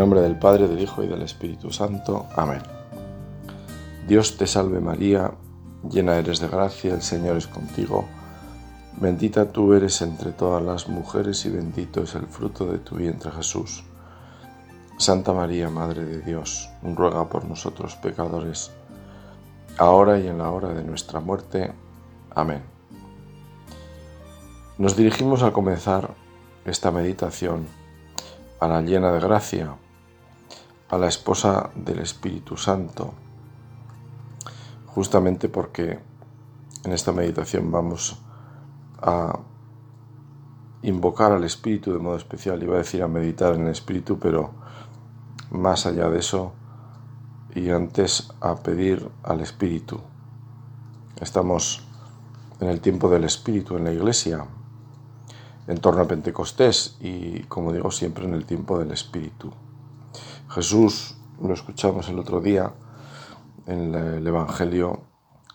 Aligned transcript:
Nombre 0.00 0.22
del 0.22 0.38
Padre, 0.38 0.66
del 0.66 0.80
Hijo 0.80 1.04
y 1.04 1.08
del 1.08 1.20
Espíritu 1.20 1.70
Santo. 1.70 2.24
Amén. 2.34 2.62
Dios 4.08 4.38
te 4.38 4.46
salve 4.46 4.80
María, 4.80 5.32
llena 5.90 6.16
eres 6.16 6.40
de 6.40 6.48
gracia, 6.48 6.94
el 6.94 7.02
Señor 7.02 7.36
es 7.36 7.46
contigo. 7.46 8.06
Bendita 8.96 9.52
tú 9.52 9.74
eres 9.74 10.00
entre 10.00 10.32
todas 10.32 10.62
las 10.62 10.88
mujeres 10.88 11.44
y 11.44 11.50
bendito 11.50 12.04
es 12.04 12.14
el 12.14 12.26
fruto 12.28 12.64
de 12.64 12.78
tu 12.78 12.96
vientre 12.96 13.30
Jesús. 13.30 13.84
Santa 14.96 15.34
María, 15.34 15.68
Madre 15.68 16.06
de 16.06 16.22
Dios, 16.22 16.70
ruega 16.82 17.28
por 17.28 17.44
nosotros 17.44 17.94
pecadores, 17.96 18.70
ahora 19.76 20.18
y 20.18 20.28
en 20.28 20.38
la 20.38 20.48
hora 20.48 20.70
de 20.70 20.82
nuestra 20.82 21.20
muerte. 21.20 21.74
Amén. 22.34 22.62
Nos 24.78 24.96
dirigimos 24.96 25.42
al 25.42 25.52
comenzar 25.52 26.14
esta 26.64 26.90
meditación 26.90 27.66
a 28.60 28.66
la 28.66 28.80
llena 28.80 29.12
de 29.12 29.20
gracia, 29.20 29.76
a 30.90 30.98
la 30.98 31.06
esposa 31.06 31.70
del 31.74 32.00
Espíritu 32.00 32.56
Santo, 32.56 33.14
justamente 34.86 35.48
porque 35.48 36.00
en 36.84 36.92
esta 36.92 37.12
meditación 37.12 37.70
vamos 37.70 38.20
a 39.00 39.38
invocar 40.82 41.32
al 41.32 41.44
Espíritu 41.44 41.92
de 41.92 41.98
modo 41.98 42.16
especial, 42.16 42.62
iba 42.62 42.74
a 42.74 42.78
decir 42.78 43.02
a 43.02 43.08
meditar 43.08 43.54
en 43.54 43.62
el 43.62 43.72
Espíritu, 43.72 44.18
pero 44.18 44.50
más 45.50 45.86
allá 45.86 46.08
de 46.08 46.18
eso, 46.18 46.52
y 47.54 47.70
antes 47.70 48.32
a 48.40 48.56
pedir 48.56 49.08
al 49.22 49.40
Espíritu. 49.40 50.00
Estamos 51.20 51.84
en 52.60 52.68
el 52.68 52.80
tiempo 52.80 53.08
del 53.08 53.24
Espíritu 53.24 53.76
en 53.76 53.84
la 53.84 53.92
Iglesia, 53.92 54.44
en 55.66 55.78
torno 55.78 56.02
a 56.02 56.08
Pentecostés 56.08 56.96
y, 57.00 57.40
como 57.44 57.72
digo, 57.72 57.90
siempre 57.90 58.24
en 58.24 58.34
el 58.34 58.44
tiempo 58.44 58.78
del 58.78 58.90
Espíritu. 58.90 59.52
Jesús, 60.50 61.16
lo 61.40 61.54
escuchamos 61.54 62.08
el 62.08 62.18
otro 62.18 62.40
día 62.40 62.72
en 63.66 63.94
el 63.94 64.26
Evangelio, 64.26 65.02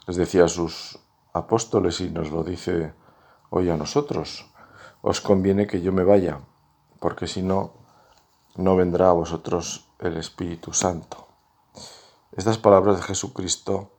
les 0.08 0.16
decía 0.16 0.46
a 0.46 0.48
sus 0.48 1.00
apóstoles 1.34 2.00
y 2.00 2.10
nos 2.10 2.32
lo 2.32 2.46
dice 2.46 2.94
hoy 3.50 3.70
a 3.70 3.76
nosotros, 3.76 4.50
os 5.02 5.20
conviene 5.20 5.68
que 5.68 5.82
yo 5.82 5.92
me 5.92 6.06
vaya, 6.06 6.40
porque 7.02 7.28
si 7.28 7.42
no, 7.42 7.74
no 8.56 8.78
vendrá 8.78 9.10
a 9.10 9.14
vosotros 9.14 9.90
el 10.00 10.16
Espíritu 10.16 10.72
Santo. 10.72 11.28
Estas 12.32 12.58
palabras 12.58 12.96
de 12.96 13.04
Jesucristo 13.04 13.92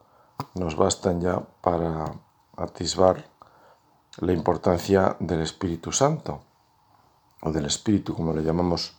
nos 0.54 0.76
bastan 0.76 1.20
ya 1.20 1.40
para 1.60 2.14
atisbar 2.56 3.22
la 4.16 4.32
importancia 4.32 5.14
del 5.20 5.42
Espíritu 5.42 5.92
Santo, 5.92 6.40
o 7.42 7.52
del 7.52 7.66
Espíritu, 7.66 8.14
como 8.14 8.32
le 8.32 8.42
llamamos 8.42 8.96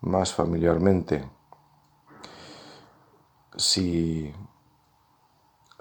más 0.00 0.32
familiarmente. 0.32 1.28
Si, 3.56 4.32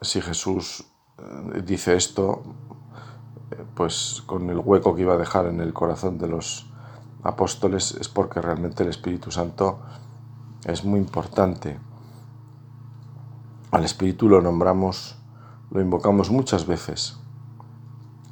si 0.01 0.21
Jesús 0.21 0.85
eh, 1.17 1.61
dice 1.65 1.95
esto, 1.95 2.43
eh, 3.51 3.63
pues 3.75 4.23
con 4.25 4.49
el 4.49 4.59
hueco 4.59 4.95
que 4.95 5.03
iba 5.03 5.13
a 5.13 5.17
dejar 5.17 5.45
en 5.45 5.61
el 5.61 5.73
corazón 5.73 6.17
de 6.17 6.27
los 6.27 6.69
apóstoles 7.23 7.95
es 7.99 8.07
porque 8.09 8.41
realmente 8.41 8.83
el 8.83 8.89
Espíritu 8.89 9.31
Santo 9.31 9.79
es 10.65 10.83
muy 10.83 10.99
importante. 10.99 11.79
Al 13.71 13.83
Espíritu 13.83 14.27
lo 14.27 14.41
nombramos, 14.41 15.17
lo 15.69 15.81
invocamos 15.81 16.31
muchas 16.31 16.65
veces 16.65 17.17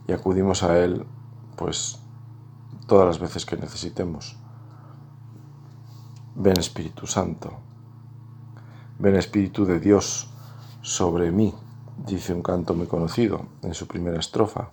y 0.07 0.13
acudimos 0.13 0.63
a 0.63 0.77
Él 0.79 1.05
pues 1.55 1.99
todas 2.87 3.05
las 3.05 3.19
veces 3.19 3.45
que 3.45 3.57
necesitemos. 3.57 4.37
Ven 6.39 6.59
Espíritu 6.59 7.07
Santo, 7.07 7.49
ven 8.99 9.15
Espíritu 9.15 9.65
de 9.65 9.79
Dios 9.79 10.29
sobre 10.83 11.31
mí, 11.31 11.51
dice 12.05 12.31
un 12.31 12.43
canto 12.43 12.75
muy 12.75 12.85
conocido 12.85 13.47
en 13.63 13.73
su 13.73 13.87
primera 13.87 14.19
estrofa. 14.19 14.69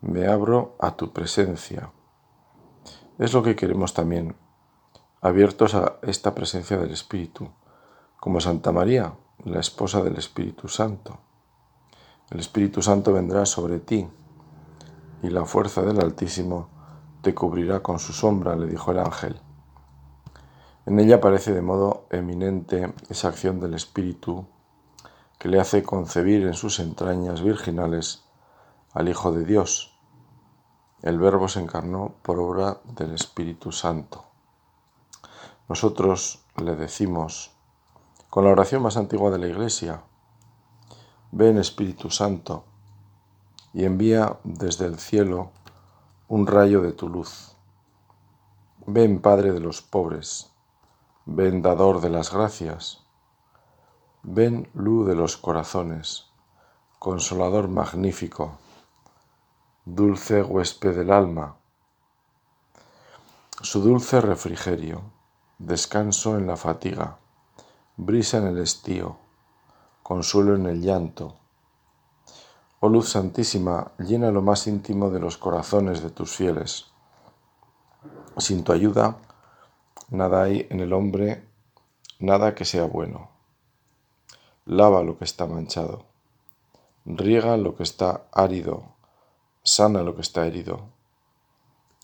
Me 0.00 0.28
abro 0.28 0.76
a 0.78 0.94
tu 0.94 1.12
presencia. 1.12 1.90
Es 3.18 3.32
lo 3.32 3.42
que 3.42 3.56
queremos 3.56 3.94
también, 3.94 4.36
abiertos 5.20 5.74
a 5.74 5.96
esta 6.02 6.36
presencia 6.36 6.78
del 6.78 6.92
Espíritu, 6.92 7.50
como 8.20 8.40
Santa 8.40 8.70
María, 8.70 9.12
la 9.44 9.58
esposa 9.58 10.04
del 10.04 10.18
Espíritu 10.18 10.68
Santo. 10.68 11.18
El 12.30 12.38
Espíritu 12.38 12.80
Santo 12.80 13.12
vendrá 13.12 13.44
sobre 13.44 13.80
ti 13.80 14.06
y 15.20 15.30
la 15.30 15.46
fuerza 15.46 15.82
del 15.82 15.98
Altísimo 15.98 16.68
te 17.22 17.34
cubrirá 17.34 17.82
con 17.82 17.98
su 17.98 18.12
sombra, 18.12 18.54
le 18.54 18.68
dijo 18.68 18.92
el 18.92 19.00
ángel. 19.00 19.40
En 20.86 21.00
ella 21.00 21.16
aparece 21.16 21.54
de 21.54 21.62
modo 21.62 22.06
eminente 22.10 22.92
esa 23.08 23.28
acción 23.28 23.58
del 23.58 23.72
Espíritu 23.72 24.46
que 25.38 25.48
le 25.48 25.58
hace 25.58 25.82
concebir 25.82 26.46
en 26.46 26.54
sus 26.54 26.78
entrañas 26.78 27.42
virginales 27.42 28.24
al 28.92 29.08
Hijo 29.08 29.32
de 29.32 29.44
Dios. 29.44 29.98
El 31.02 31.18
Verbo 31.18 31.48
se 31.48 31.60
encarnó 31.60 32.14
por 32.22 32.38
obra 32.38 32.80
del 32.84 33.12
Espíritu 33.12 33.72
Santo. 33.72 34.24
Nosotros 35.68 36.44
le 36.56 36.76
decimos, 36.76 37.52
con 38.28 38.44
la 38.44 38.50
oración 38.50 38.82
más 38.82 38.98
antigua 38.98 39.30
de 39.30 39.38
la 39.38 39.46
Iglesia, 39.46 40.02
Ven 41.32 41.58
Espíritu 41.58 42.10
Santo 42.10 42.64
y 43.72 43.84
envía 43.84 44.38
desde 44.44 44.86
el 44.86 44.98
cielo 44.98 45.50
un 46.28 46.46
rayo 46.46 46.80
de 46.80 46.92
tu 46.92 47.08
luz. 47.08 47.56
Ven 48.86 49.20
Padre 49.20 49.52
de 49.52 49.60
los 49.60 49.82
pobres, 49.82 50.53
ven 51.26 51.62
Dador 51.62 52.02
de 52.02 52.10
las 52.10 52.30
gracias, 52.30 53.02
ven 54.22 54.68
luz 54.74 55.06
de 55.06 55.14
los 55.14 55.38
corazones, 55.38 56.26
consolador 56.98 57.68
magnífico, 57.68 58.58
dulce 59.86 60.42
huésped 60.42 60.94
del 60.94 61.10
alma, 61.10 61.56
su 63.62 63.80
dulce 63.80 64.20
refrigerio, 64.20 65.00
descanso 65.58 66.36
en 66.36 66.46
la 66.46 66.58
fatiga, 66.58 67.16
brisa 67.96 68.36
en 68.36 68.48
el 68.48 68.58
estío, 68.58 69.16
consuelo 70.02 70.54
en 70.54 70.66
el 70.66 70.82
llanto. 70.82 71.36
Oh 72.80 72.90
luz 72.90 73.08
santísima, 73.08 73.92
llena 73.96 74.30
lo 74.30 74.42
más 74.42 74.66
íntimo 74.66 75.08
de 75.08 75.20
los 75.20 75.38
corazones 75.38 76.02
de 76.02 76.10
tus 76.10 76.36
fieles. 76.36 76.92
Sin 78.36 78.62
tu 78.62 78.72
ayuda, 78.72 79.16
nada 80.10 80.42
hay 80.42 80.66
en 80.70 80.80
el 80.80 80.92
hombre, 80.92 81.44
nada 82.18 82.54
que 82.54 82.64
sea 82.64 82.84
bueno. 82.84 83.30
Lava 84.66 85.02
lo 85.02 85.18
que 85.18 85.24
está 85.24 85.46
manchado, 85.46 86.04
riega 87.04 87.56
lo 87.56 87.76
que 87.76 87.82
está 87.82 88.26
árido, 88.32 88.84
sana 89.62 90.02
lo 90.02 90.14
que 90.14 90.22
está 90.22 90.46
herido, 90.46 90.88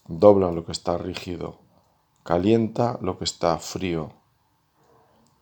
dobla 0.07 0.53
lo 0.53 0.65
que 0.65 0.73
está 0.73 0.99
rígido, 0.99 1.59
calienta 2.23 2.99
lo 3.01 3.19
que 3.19 3.25
está 3.25 3.59
frío, 3.59 4.13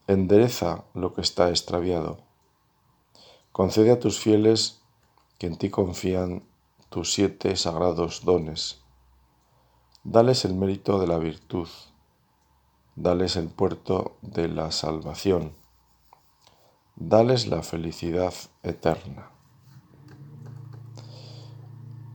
endereza 0.07 0.85
lo 0.95 1.13
que 1.13 1.21
está 1.21 1.51
extraviado 1.51 2.29
Concede 3.59 3.91
a 3.91 3.99
tus 3.99 4.21
fieles 4.21 4.83
que 5.37 5.49
en 5.49 5.57
ti 5.57 5.69
confían 5.69 6.45
tus 6.91 7.13
siete 7.13 7.57
sagrados 7.57 8.25
dones. 8.25 8.83
Dales 10.05 10.45
el 10.45 10.55
mérito 10.55 11.01
de 11.01 11.09
la 11.09 11.19
virtud. 11.19 11.67
Dales 13.01 13.37
el 13.37 13.49
puerto 13.49 14.17
de 14.23 14.49
la 14.49 14.71
salvación. 14.71 15.53
Dales 16.97 17.47
la 17.47 17.63
felicidad 17.63 18.35
eterna. 18.63 19.31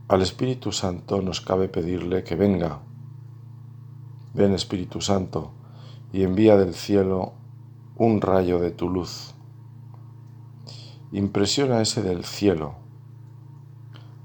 Al 0.08 0.22
Espíritu 0.22 0.72
Santo 0.72 1.22
nos 1.22 1.42
cabe 1.42 1.70
pedirle 1.70 2.24
que 2.24 2.36
venga. 2.36 2.82
Ven 4.34 4.54
Espíritu 4.54 5.00
Santo 5.00 5.52
y 6.12 6.24
envía 6.24 6.58
del 6.58 6.74
cielo 6.74 7.34
un 7.96 8.20
rayo 8.20 8.60
de 8.60 8.72
tu 8.72 8.90
luz 8.90 9.34
impresiona 11.14 11.80
ese 11.80 12.02
del 12.02 12.26
cielo. 12.26 12.74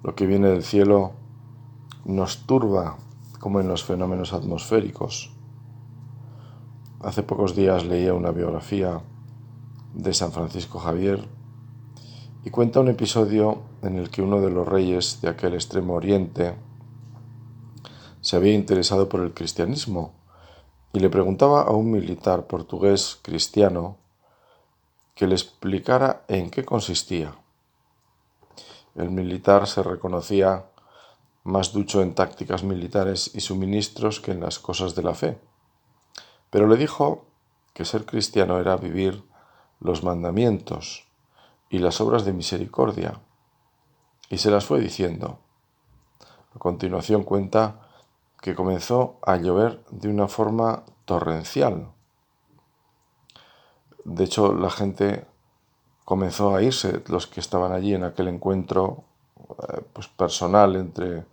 Lo 0.03 0.15
que 0.15 0.27
viene 0.27 0.49
del 0.49 0.65
cielo 0.65 1.13
nos 2.07 2.47
turba 2.47 2.97
como 3.41 3.61
en 3.61 3.69
los 3.69 3.85
fenómenos 3.85 4.33
atmosféricos. 4.33 5.31
Hace 7.01 7.23
pocos 7.23 7.55
días 7.55 7.85
leía 7.85 8.13
una 8.13 8.33
biografía 8.33 9.01
de 9.95 10.13
San 10.13 10.33
Francisco 10.33 10.81
Javier 10.81 11.29
y 12.45 12.51
cuenta 12.51 12.81
un 12.81 12.89
episodio 12.89 13.63
en 13.83 13.99
el 13.99 14.11
que 14.11 14.21
uno 14.21 14.41
de 14.41 14.51
los 14.51 14.67
reyes 14.67 15.21
de 15.21 15.29
aquel 15.29 15.55
extremo 15.55 15.95
oriente 15.95 16.57
se 18.21 18.35
había 18.35 18.53
interesado 18.53 19.09
por 19.09 19.21
el 19.21 19.33
cristianismo 19.33 20.13
y 20.93 20.99
le 20.99 21.09
preguntaba 21.09 21.63
a 21.63 21.71
un 21.71 21.93
militar 21.93 22.49
portugués 22.49 23.21
cristiano 23.23 23.97
que 25.15 25.29
le 25.29 25.37
explicara 25.37 26.25
en 26.27 26.51
qué 26.51 26.65
consistía. 26.65 27.33
El 28.97 29.11
militar 29.11 29.69
se 29.69 29.85
reconocía 29.85 30.65
más 31.45 31.73
ducho 31.73 32.03
en 32.03 32.17
tácticas 32.17 32.65
militares 32.65 33.31
y 33.35 33.41
suministros 33.41 34.19
que 34.19 34.33
en 34.33 34.41
las 34.41 34.59
cosas 34.59 34.97
de 34.97 35.03
la 35.05 35.15
fe. 35.15 35.39
Pero 36.51 36.67
le 36.67 36.77
dijo 36.77 37.27
que 37.75 37.85
ser 37.85 38.07
cristiano 38.07 38.59
era 38.59 38.77
vivir 38.77 39.23
los 39.81 40.03
mandamientos 40.03 41.07
y 41.71 41.79
las 41.79 42.01
obras 42.01 42.25
de 42.25 42.33
misericordia, 42.33 43.21
y 44.31 44.39
se 44.39 44.51
las 44.51 44.65
fue 44.65 44.81
diciendo. 44.81 45.39
A 46.55 46.59
continuación 46.59 47.25
cuenta 47.25 47.89
que 48.41 48.55
comenzó 48.55 49.19
a 49.23 49.37
llover 49.37 49.85
de 49.91 50.09
una 50.09 50.29
forma 50.29 50.85
torrencial. 51.05 51.89
De 54.05 54.25
hecho, 54.25 54.55
la 54.55 54.71
gente 54.71 55.27
comenzó 56.05 56.55
a 56.55 56.63
irse, 56.63 57.03
los 57.09 57.27
que 57.27 57.41
estaban 57.41 57.73
allí 57.73 57.95
en 57.95 58.05
aquel 58.05 58.29
encuentro 58.29 59.05
eh, 59.39 59.83
pues, 59.93 60.09
personal 60.09 60.77
entre 60.77 61.27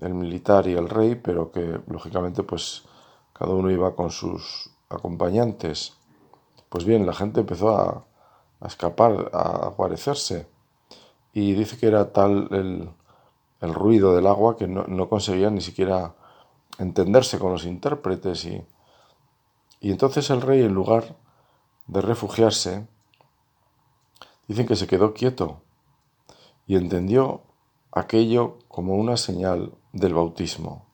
el 0.00 0.14
militar 0.14 0.66
y 0.66 0.72
el 0.72 0.88
rey, 0.88 1.14
pero 1.16 1.50
que 1.50 1.80
lógicamente 1.88 2.42
pues 2.42 2.84
cada 3.38 3.52
uno 3.54 3.70
iba 3.70 3.94
con 3.94 4.10
sus 4.10 4.70
acompañantes. 4.88 5.94
Pues 6.68 6.84
bien, 6.84 7.06
la 7.06 7.14
gente 7.14 7.40
empezó 7.40 7.70
a, 7.70 8.04
escapar, 8.66 9.30
a 9.32 9.68
guarecerse. 9.76 10.48
Y 11.32 11.52
dice 11.52 11.78
que 11.78 11.86
era 11.86 12.12
tal 12.12 12.48
el, 12.50 13.74
ruido 13.74 14.16
del 14.16 14.26
agua 14.26 14.56
que 14.56 14.66
no, 14.66 14.84
no, 14.88 15.08
conseguían 15.08 15.54
ni 15.54 15.60
siquiera 15.60 16.14
entenderse 16.78 17.38
con 17.38 17.52
los 17.52 17.64
intérpretes. 17.64 18.44
Y, 18.44 18.64
y 19.80 19.92
entonces 19.92 20.30
el 20.30 20.40
rey, 20.40 20.62
en 20.62 20.74
lugar 20.74 21.14
de 21.86 22.00
refugiarse, 22.00 22.88
dicen 24.48 24.66
que 24.66 24.74
se 24.74 24.88
quedó 24.88 25.14
quieto 25.14 25.62
y 26.66 26.74
entendió 26.74 27.42
aquello 27.92 28.58
como 28.66 28.96
una 28.96 29.16
señal 29.16 29.72
del 29.92 30.14
bautismo. 30.14 30.87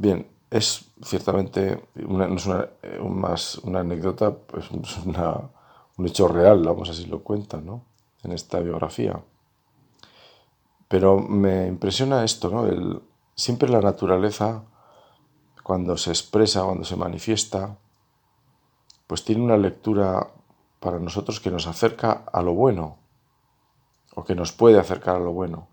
Bien, 0.00 0.26
es 0.48 0.90
ciertamente 1.02 1.84
una, 2.06 2.26
no 2.26 2.36
es 2.36 2.46
una, 2.46 2.70
eh, 2.80 2.98
más 3.02 3.58
una 3.58 3.80
anécdota, 3.80 4.34
pues 4.34 4.64
es 4.64 4.96
un 5.04 6.06
hecho 6.06 6.26
real, 6.26 6.62
vamos 6.64 6.88
así 6.88 7.04
lo 7.04 7.22
cuenta, 7.22 7.60
¿no? 7.60 7.84
En 8.22 8.32
esta 8.32 8.60
biografía. 8.60 9.22
Pero 10.88 11.18
me 11.18 11.66
impresiona 11.66 12.24
esto, 12.24 12.48
¿no? 12.48 12.66
El, 12.66 13.02
siempre 13.34 13.68
la 13.68 13.82
naturaleza, 13.82 14.62
cuando 15.62 15.98
se 15.98 16.12
expresa, 16.12 16.64
cuando 16.64 16.84
se 16.84 16.96
manifiesta, 16.96 17.76
pues 19.06 19.22
tiene 19.22 19.42
una 19.42 19.58
lectura 19.58 20.30
para 20.80 20.98
nosotros 20.98 21.40
que 21.40 21.50
nos 21.50 21.66
acerca 21.66 22.24
a 22.32 22.40
lo 22.40 22.54
bueno, 22.54 22.96
o 24.14 24.24
que 24.24 24.34
nos 24.34 24.52
puede 24.52 24.80
acercar 24.80 25.16
a 25.16 25.20
lo 25.20 25.32
bueno. 25.32 25.68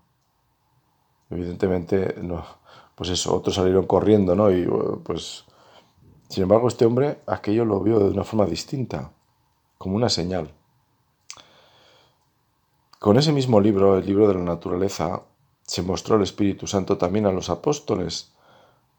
Evidentemente, 1.30 2.14
no, 2.20 2.57
pues 2.98 3.10
eso, 3.10 3.36
otros 3.36 3.54
salieron 3.54 3.86
corriendo, 3.86 4.34
¿no? 4.34 4.50
Y 4.50 4.68
pues, 5.04 5.44
sin 6.28 6.42
embargo, 6.42 6.66
este 6.66 6.84
hombre 6.84 7.20
aquello 7.28 7.64
lo 7.64 7.80
vio 7.80 8.00
de 8.00 8.10
una 8.10 8.24
forma 8.24 8.44
distinta, 8.44 9.12
como 9.78 9.94
una 9.94 10.08
señal. 10.08 10.50
Con 12.98 13.16
ese 13.16 13.30
mismo 13.30 13.60
libro, 13.60 13.96
el 13.96 14.04
libro 14.04 14.26
de 14.26 14.34
la 14.34 14.40
naturaleza, 14.40 15.22
se 15.62 15.82
mostró 15.82 16.16
el 16.16 16.22
Espíritu 16.22 16.66
Santo 16.66 16.98
también 16.98 17.26
a 17.26 17.30
los 17.30 17.50
apóstoles 17.50 18.32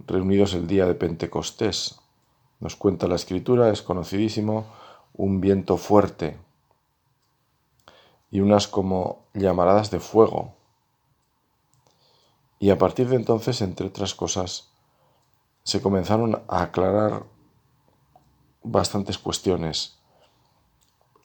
reunidos 0.07 0.53
el 0.53 0.65
día 0.65 0.85
de 0.85 0.95
Pentecostés. 0.95 1.99
Nos 2.61 2.77
cuenta 2.77 3.09
la 3.09 3.15
escritura, 3.15 3.69
es 3.69 3.81
conocidísimo, 3.81 4.65
un 5.13 5.41
viento 5.41 5.75
fuerte 5.75 6.37
y 8.31 8.39
unas 8.39 8.69
como 8.69 9.25
llamaradas 9.33 9.91
de 9.91 9.99
fuego. 9.99 10.53
Y 12.59 12.71
a 12.71 12.77
partir 12.77 13.07
de 13.07 13.15
entonces, 13.15 13.61
entre 13.61 13.87
otras 13.87 14.13
cosas, 14.13 14.69
se 15.63 15.81
comenzaron 15.81 16.41
a 16.47 16.63
aclarar 16.63 17.23
bastantes 18.63 19.17
cuestiones. 19.17 19.97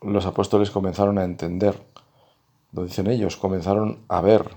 Los 0.00 0.26
apóstoles 0.26 0.70
comenzaron 0.70 1.18
a 1.18 1.24
entender, 1.24 1.82
lo 2.72 2.84
dicen 2.84 3.08
ellos, 3.08 3.36
comenzaron 3.36 4.04
a 4.08 4.20
ver. 4.20 4.56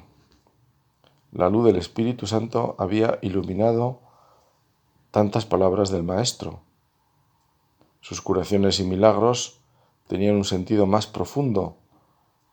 La 1.31 1.50
luz 1.50 1.65
del 1.65 1.77
Espíritu 1.77 2.27
Santo 2.27 2.75
había 2.77 3.18
iluminado 3.21 4.00
tantas 5.12 5.45
palabras 5.45 5.89
del 5.89 6.03
Maestro. 6.03 6.62
Sus 8.01 8.21
curaciones 8.21 8.79
y 8.79 8.83
milagros 8.83 9.62
tenían 10.07 10.35
un 10.35 10.45
sentido 10.45 10.85
más 10.85 11.07
profundo 11.07 11.77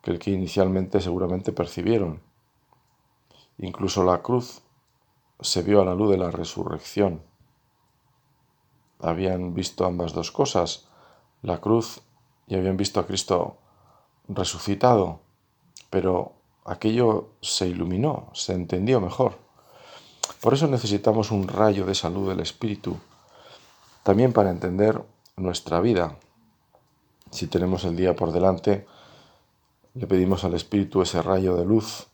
que 0.02 0.10
el 0.10 0.18
que 0.18 0.30
inicialmente 0.30 1.00
seguramente 1.00 1.52
percibieron. 1.52 2.20
Incluso 3.58 4.04
la 4.04 4.22
cruz 4.22 4.62
se 5.40 5.62
vio 5.62 5.82
a 5.82 5.84
la 5.84 5.94
luz 5.94 6.10
de 6.10 6.18
la 6.18 6.30
resurrección. 6.30 7.22
Habían 9.00 9.54
visto 9.54 9.84
ambas 9.84 10.12
dos 10.12 10.30
cosas, 10.30 10.86
la 11.42 11.60
cruz 11.60 12.00
y 12.46 12.56
habían 12.56 12.76
visto 12.76 13.00
a 13.00 13.06
Cristo 13.06 13.58
resucitado, 14.28 15.20
pero 15.90 16.32
aquello 16.64 17.28
se 17.40 17.66
iluminó, 17.66 18.30
se 18.32 18.54
entendió 18.54 19.00
mejor. 19.00 19.38
Por 20.40 20.54
eso 20.54 20.66
necesitamos 20.66 21.30
un 21.30 21.48
rayo 21.48 21.84
de 21.84 21.94
salud 21.94 22.28
del 22.28 22.40
Espíritu, 22.40 22.96
también 24.02 24.32
para 24.32 24.50
entender 24.50 25.02
nuestra 25.36 25.80
vida. 25.80 26.18
Si 27.30 27.46
tenemos 27.46 27.84
el 27.84 27.96
día 27.96 28.14
por 28.14 28.32
delante, 28.32 28.86
le 29.94 30.06
pedimos 30.06 30.44
al 30.44 30.54
Espíritu 30.54 31.02
ese 31.02 31.22
rayo 31.22 31.56
de 31.56 31.64
luz 31.64 32.08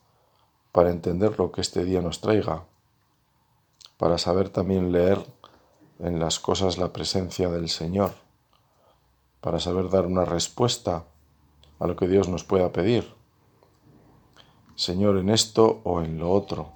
para 0.72 0.90
entender 0.90 1.38
lo 1.38 1.52
que 1.52 1.61
este 1.61 1.84
día 1.84 2.00
nos 2.00 2.20
traiga, 2.20 2.64
para 3.99 4.19
saber 4.19 4.49
también 4.49 4.93
leer 4.93 5.19
en 5.99 6.19
las 6.19 6.38
cosas 6.38 6.78
la 6.78 6.93
presencia 6.93 7.49
del 7.49 7.69
Señor, 7.69 8.12
para 9.40 9.58
saber 9.58 9.90
dar 9.90 10.06
una 10.06 10.25
respuesta 10.25 11.05
a 11.78 11.87
lo 11.87 11.96
que 11.96 12.08
Dios 12.08 12.28
nos 12.28 12.44
pueda 12.44 12.72
pedir. 12.72 13.12
Señor, 14.75 15.19
en 15.19 15.28
esto 15.28 15.81
o 15.84 16.02
en 16.02 16.19
lo 16.19 16.31
otro. 16.31 16.72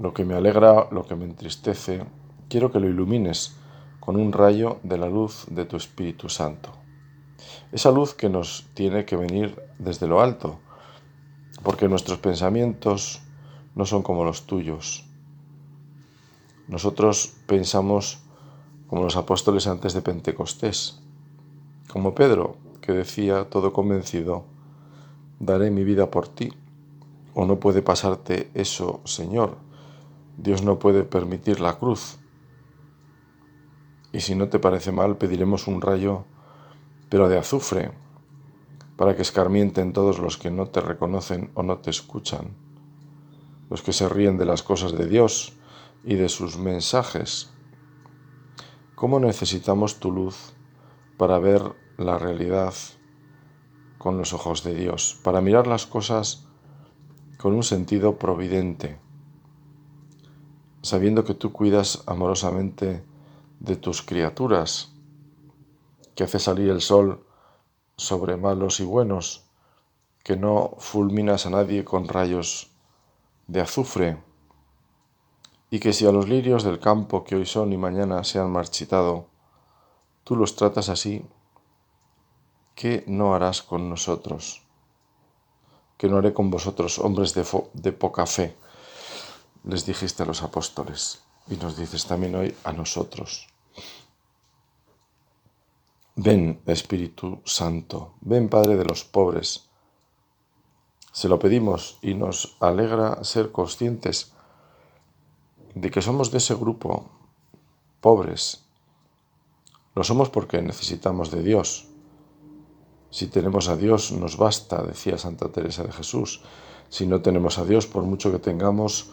Lo 0.00 0.14
que 0.14 0.24
me 0.24 0.34
alegra, 0.34 0.88
lo 0.90 1.06
que 1.06 1.16
me 1.16 1.24
entristece, 1.24 2.04
quiero 2.48 2.70
que 2.70 2.80
lo 2.80 2.88
ilumines 2.88 3.56
con 4.00 4.16
un 4.16 4.32
rayo 4.32 4.78
de 4.82 4.96
la 4.96 5.08
luz 5.08 5.46
de 5.50 5.64
tu 5.64 5.76
Espíritu 5.76 6.28
Santo. 6.28 6.70
Esa 7.72 7.90
luz 7.90 8.14
que 8.14 8.30
nos 8.30 8.66
tiene 8.72 9.04
que 9.04 9.16
venir 9.16 9.60
desde 9.78 10.06
lo 10.06 10.20
alto, 10.20 10.60
porque 11.62 11.88
nuestros 11.88 12.18
pensamientos 12.18 13.20
no 13.74 13.86
son 13.86 14.02
como 14.02 14.24
los 14.24 14.46
tuyos. 14.46 15.04
Nosotros 16.68 17.32
pensamos 17.46 18.18
como 18.88 19.04
los 19.04 19.16
apóstoles 19.16 19.66
antes 19.66 19.92
de 19.94 20.02
Pentecostés, 20.02 21.00
como 21.92 22.14
Pedro, 22.14 22.56
que 22.80 22.92
decía 22.92 23.48
todo 23.50 23.72
convencido, 23.72 24.44
daré 25.40 25.70
mi 25.70 25.84
vida 25.84 26.10
por 26.10 26.28
ti, 26.28 26.52
o 27.34 27.44
no 27.44 27.60
puede 27.60 27.82
pasarte 27.82 28.50
eso, 28.54 29.00
Señor, 29.04 29.56
Dios 30.36 30.62
no 30.62 30.78
puede 30.78 31.04
permitir 31.04 31.60
la 31.60 31.78
cruz. 31.78 32.18
Y 34.12 34.20
si 34.20 34.34
no 34.34 34.48
te 34.48 34.58
parece 34.58 34.90
mal, 34.92 35.16
pediremos 35.16 35.66
un 35.66 35.80
rayo 35.80 36.24
pero 37.08 37.28
de 37.28 37.38
azufre, 37.38 37.92
para 38.98 39.14
que 39.14 39.22
escarmienten 39.22 39.92
todos 39.92 40.18
los 40.18 40.36
que 40.36 40.50
no 40.50 40.66
te 40.66 40.80
reconocen 40.80 41.52
o 41.54 41.62
no 41.62 41.78
te 41.78 41.88
escuchan, 41.88 42.56
los 43.70 43.80
que 43.80 43.92
se 43.92 44.08
ríen 44.08 44.38
de 44.38 44.44
las 44.44 44.64
cosas 44.64 44.90
de 44.98 45.06
Dios 45.06 45.52
y 46.02 46.16
de 46.16 46.28
sus 46.28 46.58
mensajes. 46.58 47.48
¿Cómo 48.96 49.20
necesitamos 49.20 50.00
tu 50.00 50.10
luz 50.10 50.52
para 51.16 51.38
ver 51.38 51.62
la 51.96 52.18
realidad 52.18 52.74
con 53.98 54.18
los 54.18 54.32
ojos 54.32 54.64
de 54.64 54.74
Dios, 54.74 55.20
para 55.22 55.40
mirar 55.40 55.68
las 55.68 55.86
cosas 55.86 56.48
con 57.38 57.54
un 57.54 57.62
sentido 57.62 58.18
providente, 58.18 58.98
sabiendo 60.82 61.22
que 61.24 61.34
tú 61.34 61.52
cuidas 61.52 62.02
amorosamente 62.06 63.04
de 63.60 63.76
tus 63.76 64.02
criaturas? 64.02 64.92
que 66.16 66.24
hace 66.24 66.40
salir 66.40 66.68
el 66.68 66.80
sol 66.80 67.27
sobre 67.98 68.36
malos 68.36 68.78
y 68.80 68.84
buenos, 68.84 69.44
que 70.22 70.36
no 70.36 70.76
fulminas 70.78 71.44
a 71.46 71.50
nadie 71.50 71.84
con 71.84 72.08
rayos 72.08 72.70
de 73.48 73.60
azufre, 73.60 74.22
y 75.70 75.80
que 75.80 75.92
si 75.92 76.06
a 76.06 76.12
los 76.12 76.28
lirios 76.28 76.62
del 76.62 76.78
campo 76.78 77.24
que 77.24 77.34
hoy 77.34 77.44
son 77.44 77.72
y 77.72 77.76
mañana 77.76 78.24
se 78.24 78.38
han 78.38 78.50
marchitado, 78.50 79.26
tú 80.24 80.36
los 80.36 80.54
tratas 80.54 80.88
así, 80.88 81.26
¿qué 82.74 83.04
no 83.06 83.34
harás 83.34 83.62
con 83.62 83.90
nosotros? 83.90 84.62
¿Qué 85.98 86.08
no 86.08 86.18
haré 86.18 86.32
con 86.32 86.50
vosotros, 86.50 87.00
hombres 87.00 87.34
de, 87.34 87.44
de 87.74 87.92
poca 87.92 88.24
fe? 88.24 88.56
Les 89.64 89.84
dijiste 89.84 90.22
a 90.22 90.26
los 90.26 90.42
apóstoles 90.42 91.24
y 91.50 91.56
nos 91.56 91.76
dices 91.76 92.06
también 92.06 92.36
hoy 92.36 92.54
a 92.62 92.72
nosotros. 92.72 93.48
Ven, 96.20 96.60
Espíritu 96.66 97.42
Santo, 97.44 98.14
ven, 98.22 98.48
Padre 98.48 98.76
de 98.76 98.84
los 98.84 99.04
pobres. 99.04 99.68
Se 101.12 101.28
lo 101.28 101.38
pedimos 101.38 102.00
y 102.02 102.14
nos 102.14 102.56
alegra 102.58 103.22
ser 103.22 103.52
conscientes 103.52 104.32
de 105.76 105.92
que 105.92 106.02
somos 106.02 106.32
de 106.32 106.38
ese 106.38 106.56
grupo 106.56 107.08
pobres. 108.00 108.64
Lo 109.94 110.02
somos 110.02 110.28
porque 110.28 110.60
necesitamos 110.60 111.30
de 111.30 111.44
Dios. 111.44 111.86
Si 113.10 113.28
tenemos 113.28 113.68
a 113.68 113.76
Dios 113.76 114.10
nos 114.10 114.36
basta, 114.36 114.82
decía 114.82 115.18
Santa 115.18 115.52
Teresa 115.52 115.84
de 115.84 115.92
Jesús. 115.92 116.42
Si 116.88 117.06
no 117.06 117.22
tenemos 117.22 117.58
a 117.58 117.64
Dios, 117.64 117.86
por 117.86 118.02
mucho 118.02 118.32
que 118.32 118.40
tengamos, 118.40 119.12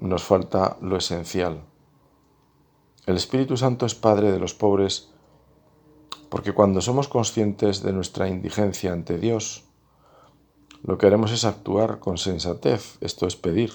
nos 0.00 0.22
falta 0.22 0.78
lo 0.80 0.96
esencial. 0.96 1.60
El 3.04 3.16
Espíritu 3.16 3.58
Santo 3.58 3.84
es 3.84 3.94
Padre 3.94 4.32
de 4.32 4.38
los 4.38 4.54
pobres 4.54 5.09
porque 6.30 6.52
cuando 6.52 6.80
somos 6.80 7.08
conscientes 7.08 7.82
de 7.82 7.92
nuestra 7.92 8.28
indigencia 8.28 8.92
ante 8.92 9.18
Dios, 9.18 9.64
lo 10.82 10.96
que 10.96 11.06
haremos 11.06 11.32
es 11.32 11.44
actuar 11.44 11.98
con 11.98 12.18
sensatez, 12.18 12.96
esto 13.00 13.26
es 13.26 13.36
pedir. 13.36 13.72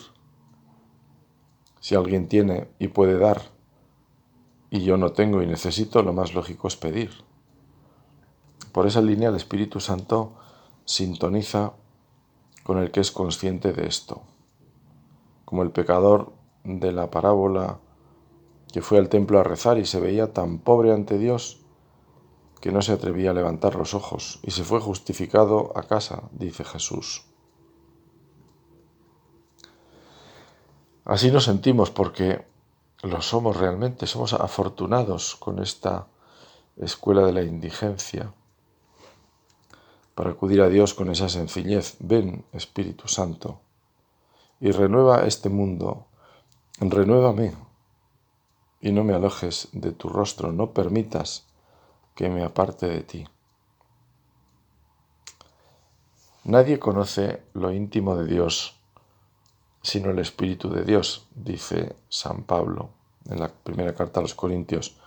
Si 1.80 1.96
alguien 1.96 2.28
tiene 2.28 2.70
y 2.80 2.88
puede 2.88 3.20
dar, 3.20 3.42
y 4.72 4.84
yo 4.84 4.98
no 4.98 5.12
tengo 5.12 5.42
y 5.42 5.48
necesito, 5.48 6.02
lo 6.02 6.14
más 6.14 6.34
lógico 6.34 6.68
es 6.68 6.78
pedir. 6.78 7.12
Por 8.72 8.88
esa 8.88 9.02
línea 9.02 9.30
el 9.30 9.36
Espíritu 9.36 9.80
Santo 9.80 10.34
sintoniza 10.86 11.74
con 12.64 12.80
el 12.80 12.92
que 12.92 13.02
es 13.02 13.12
consciente 13.12 13.74
de 13.74 13.86
esto. 13.86 14.24
Como 15.46 15.62
el 15.62 15.72
pecador 15.72 16.34
de 16.64 16.92
la 16.92 17.12
parábola 17.12 17.80
que 18.74 18.82
fue 18.82 18.98
al 18.98 19.10
templo 19.10 19.40
a 19.40 19.44
rezar 19.44 19.78
y 19.78 19.86
se 19.86 20.00
veía 20.00 20.34
tan 20.34 20.58
pobre 20.58 20.92
ante 20.92 21.18
Dios 21.18 21.65
que 22.66 22.72
no 22.72 22.82
se 22.82 22.94
atrevía 22.94 23.30
a 23.30 23.34
levantar 23.36 23.76
los 23.76 23.94
ojos 23.94 24.40
y 24.42 24.50
se 24.50 24.64
fue 24.64 24.80
justificado 24.80 25.72
a 25.76 25.84
casa, 25.84 26.24
dice 26.32 26.64
Jesús. 26.64 27.24
Así 31.04 31.30
nos 31.30 31.44
sentimos 31.44 31.92
porque 31.92 32.44
lo 33.04 33.22
somos 33.22 33.56
realmente, 33.56 34.08
somos 34.08 34.34
afortunados 34.34 35.36
con 35.36 35.60
esta 35.62 36.08
escuela 36.78 37.24
de 37.28 37.34
la 37.34 37.44
indigencia 37.44 38.34
para 40.16 40.32
acudir 40.32 40.62
a 40.62 40.68
Dios 40.68 40.96
con 40.96 41.12
esa 41.12 41.30
sencillez. 41.30 41.98
Ven, 42.00 42.46
Espíritu 42.52 43.08
Santo, 43.08 43.60
y 44.60 44.72
renueva 44.72 45.28
este 45.28 45.50
mundo, 45.50 46.08
renuévame, 46.80 47.54
y 48.82 48.92
no 48.92 49.04
me 49.04 49.14
alojes 49.14 49.68
de 49.72 49.92
tu 49.92 50.10
rostro, 50.10 50.52
no 50.52 50.72
permitas 50.72 51.46
que 52.16 52.30
me 52.30 52.44
aparte 52.44 52.88
de 52.88 53.02
ti. 53.02 53.28
Nadie 56.46 56.80
conoce 56.80 57.44
lo 57.54 57.72
íntimo 57.72 58.16
de 58.16 58.26
Dios 58.26 58.76
sino 59.86 60.10
el 60.10 60.18
Espíritu 60.18 60.72
de 60.72 60.84
Dios, 60.84 61.28
dice 61.36 61.96
San 62.10 62.42
Pablo 62.42 62.90
en 63.30 63.40
la 63.40 63.50
primera 63.50 63.94
carta 63.94 64.20
a 64.20 64.24
los 64.24 64.34
Corintios. 64.34 64.98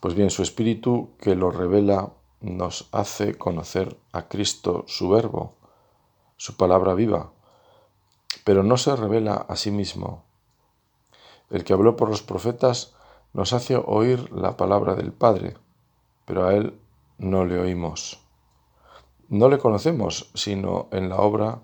Pues 0.00 0.14
bien, 0.14 0.28
su 0.28 0.42
Espíritu 0.42 1.12
que 1.18 1.34
lo 1.34 1.50
revela 1.50 2.12
nos 2.42 2.88
hace 2.92 3.36
conocer 3.36 3.96
a 4.12 4.28
Cristo, 4.28 4.84
su 4.86 5.08
verbo, 5.08 5.54
su 6.36 6.54
palabra 6.56 6.92
viva, 6.92 7.32
pero 8.44 8.62
no 8.62 8.76
se 8.76 8.94
revela 8.94 9.46
a 9.48 9.56
sí 9.56 9.70
mismo. 9.70 10.22
El 11.48 11.64
que 11.64 11.72
habló 11.72 11.96
por 11.96 12.10
los 12.10 12.22
profetas 12.22 12.94
nos 13.32 13.54
hace 13.54 13.74
oír 13.76 14.30
la 14.32 14.58
palabra 14.58 14.96
del 14.96 15.12
Padre, 15.12 15.56
pero 16.28 16.46
a 16.46 16.54
Él 16.54 16.78
no 17.16 17.46
le 17.46 17.58
oímos. 17.58 18.22
No 19.30 19.48
le 19.48 19.56
conocemos 19.56 20.30
sino 20.34 20.88
en 20.92 21.08
la 21.08 21.16
obra 21.16 21.62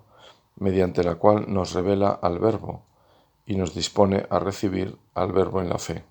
mediante 0.56 1.04
la 1.04 1.16
cual 1.16 1.52
nos 1.52 1.74
revela 1.74 2.08
al 2.10 2.38
Verbo 2.38 2.82
y 3.44 3.56
nos 3.56 3.74
dispone 3.74 4.26
a 4.30 4.38
recibir 4.38 4.96
al 5.12 5.32
Verbo 5.32 5.60
en 5.60 5.68
la 5.68 5.78
fe. 5.78 6.02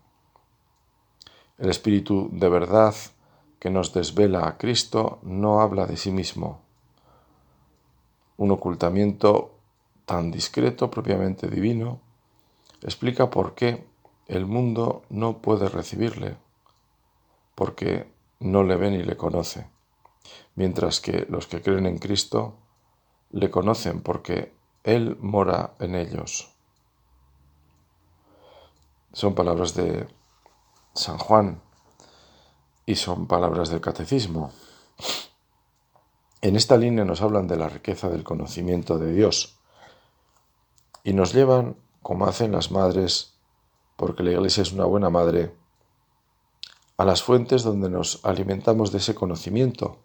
El 1.58 1.72
Espíritu 1.72 2.30
de 2.32 2.48
verdad 2.48 2.94
que 3.58 3.72
nos 3.72 3.92
desvela 3.92 4.48
a 4.48 4.58
Cristo 4.60 5.18
no 5.24 5.60
habla 5.62 5.88
de 5.88 5.98
sí 5.98 6.12
mismo. 6.12 6.62
Un 8.38 8.52
ocultamiento 8.52 9.56
tan 10.06 10.30
discreto, 10.30 10.92
propiamente 10.92 11.48
divino, 11.48 12.02
explica 12.84 13.32
por 13.32 13.56
qué 13.56 13.88
el 14.28 14.46
mundo 14.46 15.04
no 15.10 15.40
puede 15.40 15.70
recibirle, 15.70 16.36
porque 17.56 18.13
no 18.40 18.64
le 18.64 18.76
ve 18.76 18.92
ni 18.92 19.04
le 19.04 19.18
conoce, 19.18 19.68
mientras 20.56 21.00
que 21.00 21.26
los 21.30 21.48
que 21.48 21.62
creen 21.62 21.86
en 21.86 21.98
Cristo 21.98 22.58
le 23.32 23.50
conocen 23.50 24.02
porque 24.02 24.54
Él 24.84 25.18
mora 25.20 25.74
en 25.80 25.96
ellos. 25.96 26.54
Son 29.12 29.36
palabras 29.36 29.76
de 29.76 30.08
San 30.94 31.18
Juan 31.18 31.62
y 32.86 32.96
son 32.96 33.28
palabras 33.28 33.70
del 33.70 33.82
catecismo. 33.82 34.52
En 36.42 36.56
esta 36.56 36.78
línea 36.78 37.06
nos 37.06 37.22
hablan 37.22 37.48
de 37.48 37.56
la 37.56 37.70
riqueza 37.70 38.10
del 38.10 38.24
conocimiento 38.24 38.98
de 38.98 39.14
Dios 39.14 39.60
y 41.04 41.14
nos 41.14 41.34
llevan, 41.34 41.78
como 42.02 42.26
hacen 42.26 42.52
las 42.52 42.72
madres, 42.72 43.34
porque 43.96 44.24
la 44.24 44.32
Iglesia 44.32 44.64
es 44.64 44.74
una 44.74 44.86
buena 44.86 45.10
madre, 45.10 45.56
a 47.04 47.06
las 47.06 47.22
fuentes 47.22 47.64
donde 47.64 47.90
nos 47.90 48.24
alimentamos 48.24 48.94
de 48.94 49.00
ese 49.00 49.14
conocimiento. 49.14 49.98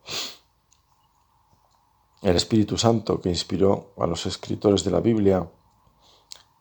El 2.23 2.35
Espíritu 2.35 2.77
Santo 2.77 3.21
que 3.21 3.29
inspiró 3.29 3.93
a 3.99 4.09
los 4.09 4.27
escritores 4.27 4.83
de 4.83 4.91
la 4.91 4.99
Biblia, 4.99 5.49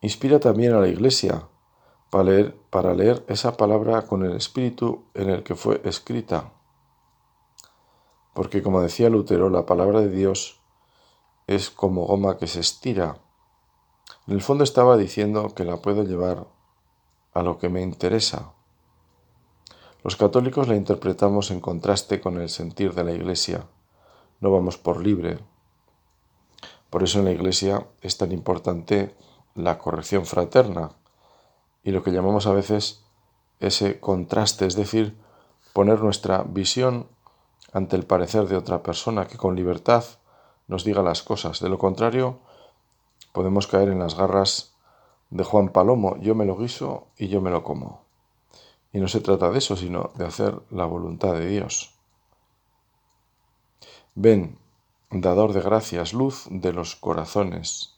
inspira 0.02 0.40
también 0.40 0.76
a 0.76 0.80
la 0.80 0.90
Iglesia 0.90 1.48
para 2.12 2.26
leer, 2.26 2.56
para 2.70 2.94
leer 2.94 3.26
esa 3.28 3.58
palabra 3.58 4.04
con 4.04 4.24
el 4.24 4.36
espíritu 4.36 5.06
en 5.16 5.32
el 5.32 5.42
que 5.42 5.56
fue 5.56 5.82
escrita. 5.84 6.54
Porque 8.36 8.62
como 8.62 8.82
decía 8.82 9.10
Lutero, 9.10 9.50
la 9.50 9.66
palabra 9.66 10.02
de 10.02 10.12
Dios 10.12 10.62
es 11.48 11.72
como 11.72 12.06
goma 12.06 12.38
que 12.38 12.46
se 12.46 12.60
estira. 12.60 13.18
En 14.28 14.36
el 14.36 14.44
fondo 14.44 14.64
estaba 14.64 14.98
diciendo 14.98 15.56
que 15.56 15.66
la 15.66 15.78
puedo 15.78 16.04
llevar 16.04 16.46
a 17.34 17.42
lo 17.42 17.58
que 17.58 17.70
me 17.70 17.82
interesa. 17.82 18.54
Los 20.08 20.16
católicos 20.16 20.70
la 20.70 20.78
interpretamos 20.78 21.52
en 21.52 21.60
contraste 21.60 22.22
con 22.22 22.40
el 22.40 22.48
sentir 22.48 22.94
de 22.94 23.04
la 23.04 23.12
Iglesia. 23.12 23.66
No 24.40 24.50
vamos 24.50 24.78
por 24.78 25.04
libre. 25.04 25.38
Por 26.90 27.04
eso 27.04 27.20
en 27.20 27.26
la 27.26 27.32
Iglesia 27.32 27.86
es 28.02 28.16
tan 28.16 28.32
importante 28.32 29.14
la 29.54 29.78
corrección 29.78 30.26
fraterna, 30.26 30.92
y 31.84 31.92
lo 31.92 32.04
que 32.04 32.14
llamamos 32.14 32.48
a 32.48 32.54
veces 32.54 33.04
ese 33.60 34.00
contraste, 34.00 34.66
es 34.66 34.78
decir, 34.78 35.18
poner 35.74 36.00
nuestra 36.00 36.44
visión 36.44 37.08
ante 37.74 37.98
el 37.98 38.06
parecer 38.06 38.48
de 38.48 38.56
otra 38.56 38.84
persona 38.84 39.28
que 39.28 39.36
con 39.36 39.58
libertad 39.58 40.06
nos 40.70 40.86
diga 40.86 41.04
las 41.04 41.22
cosas. 41.22 41.60
De 41.60 41.68
lo 41.68 41.78
contrario, 41.78 42.40
podemos 43.34 43.68
caer 43.68 43.90
en 43.90 44.00
las 44.00 44.16
garras 44.16 44.74
de 45.32 45.44
Juan 45.44 45.68
Palomo, 45.68 46.16
yo 46.22 46.34
me 46.34 46.46
lo 46.46 46.56
guiso 46.56 47.08
y 47.18 47.28
yo 47.28 47.42
me 47.42 47.52
lo 47.52 47.66
como. 47.66 48.07
Y 48.98 49.00
no 49.00 49.08
se 49.08 49.22
trata 49.22 49.52
de 49.52 49.60
eso, 49.60 49.76
sino 49.76 50.10
de 50.16 50.26
hacer 50.26 50.60
la 50.72 50.86
voluntad 50.86 51.34
de 51.34 51.48
Dios. 51.48 51.94
Ven, 54.16 54.58
dador 55.12 55.54
de 55.54 55.62
gracias, 55.62 56.14
luz 56.14 56.48
de 56.50 56.74
los 56.74 56.96
corazones. 56.96 57.94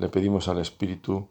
Le 0.00 0.08
pedimos 0.08 0.48
al 0.48 0.58
Espíritu 0.58 1.28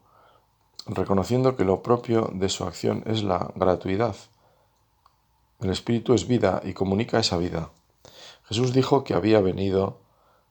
reconociendo 0.86 1.58
que 1.58 1.66
lo 1.66 1.84
propio 1.84 2.32
de 2.34 2.48
su 2.48 2.64
acción 2.64 3.04
es 3.06 3.22
la 3.22 3.52
gratuidad. 3.56 4.16
El 5.60 5.70
Espíritu 5.70 6.14
es 6.14 6.26
vida 6.26 6.62
y 6.64 6.72
comunica 6.72 7.20
esa 7.20 7.36
vida. 7.36 7.70
Jesús 8.46 8.72
dijo 8.72 9.04
que 9.04 9.14
había 9.14 9.42
venido 9.42 10.00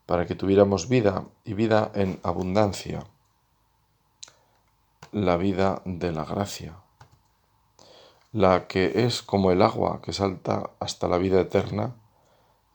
para 0.04 0.26
que 0.26 0.34
tuviéramos 0.34 0.90
vida 0.90 1.24
y 1.46 1.54
vida 1.54 1.90
en 1.94 2.20
abundancia, 2.24 3.06
la 5.12 5.38
vida 5.38 5.80
de 5.86 6.12
la 6.12 6.26
gracia, 6.26 6.81
la 8.32 8.66
que 8.66 9.04
es 9.04 9.22
como 9.22 9.50
el 9.50 9.60
agua 9.60 10.00
que 10.02 10.12
salta 10.12 10.70
hasta 10.80 11.06
la 11.06 11.18
vida 11.18 11.40
eterna 11.40 11.94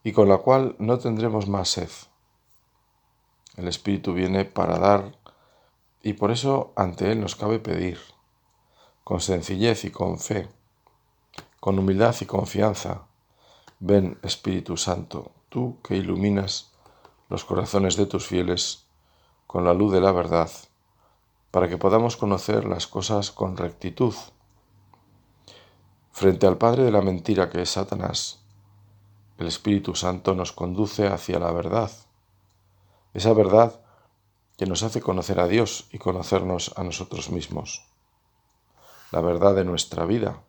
y 0.03 0.11
con 0.11 0.29
la 0.29 0.37
cual 0.37 0.75
no 0.77 0.99
tendremos 0.99 1.47
más 1.47 1.69
sed. 1.69 1.89
El 3.55 3.67
Espíritu 3.67 4.13
viene 4.13 4.45
para 4.45 4.77
dar 4.77 5.17
y 6.03 6.13
por 6.13 6.31
eso 6.31 6.71
ante 6.75 7.11
Él 7.11 7.19
nos 7.19 7.35
cabe 7.35 7.59
pedir, 7.59 7.99
con 9.03 9.19
sencillez 9.19 9.83
y 9.83 9.89
con 9.89 10.19
fe, 10.19 10.47
con 11.59 11.79
humildad 11.79 12.15
y 12.21 12.25
confianza, 12.25 13.07
ven 13.79 14.19
Espíritu 14.21 14.77
Santo, 14.77 15.31
tú 15.49 15.77
que 15.81 15.95
iluminas 15.95 16.71
los 17.29 17.43
corazones 17.45 17.95
de 17.97 18.05
tus 18.05 18.27
fieles 18.27 18.85
con 19.47 19.65
la 19.65 19.73
luz 19.73 19.91
de 19.91 20.01
la 20.01 20.11
verdad, 20.11 20.51
para 21.51 21.67
que 21.67 21.77
podamos 21.77 22.15
conocer 22.15 22.65
las 22.65 22.85
cosas 22.85 23.31
con 23.31 23.57
rectitud. 23.57 24.13
Frente 26.17 26.47
al 26.47 26.57
Padre 26.57 26.81
de 26.81 26.89
la 26.89 27.03
mentira 27.03 27.47
que 27.51 27.61
es 27.61 27.69
Satanás, 27.69 28.39
el 29.37 29.45
Espíritu 29.45 29.93
Santo 29.93 30.33
nos 30.33 30.51
conduce 30.51 31.05
hacia 31.05 31.37
la 31.37 31.51
verdad, 31.51 31.91
esa 33.13 33.33
verdad 33.33 33.79
que 34.57 34.65
nos 34.65 34.81
hace 34.81 34.99
conocer 34.99 35.39
a 35.39 35.47
Dios 35.47 35.87
y 35.91 35.99
conocernos 35.99 36.73
a 36.75 36.83
nosotros 36.83 37.29
mismos. 37.29 37.85
la 39.11 39.21
verdad 39.21 39.53
de 39.53 39.63
nuestra 39.63 40.05
vida. 40.05 40.41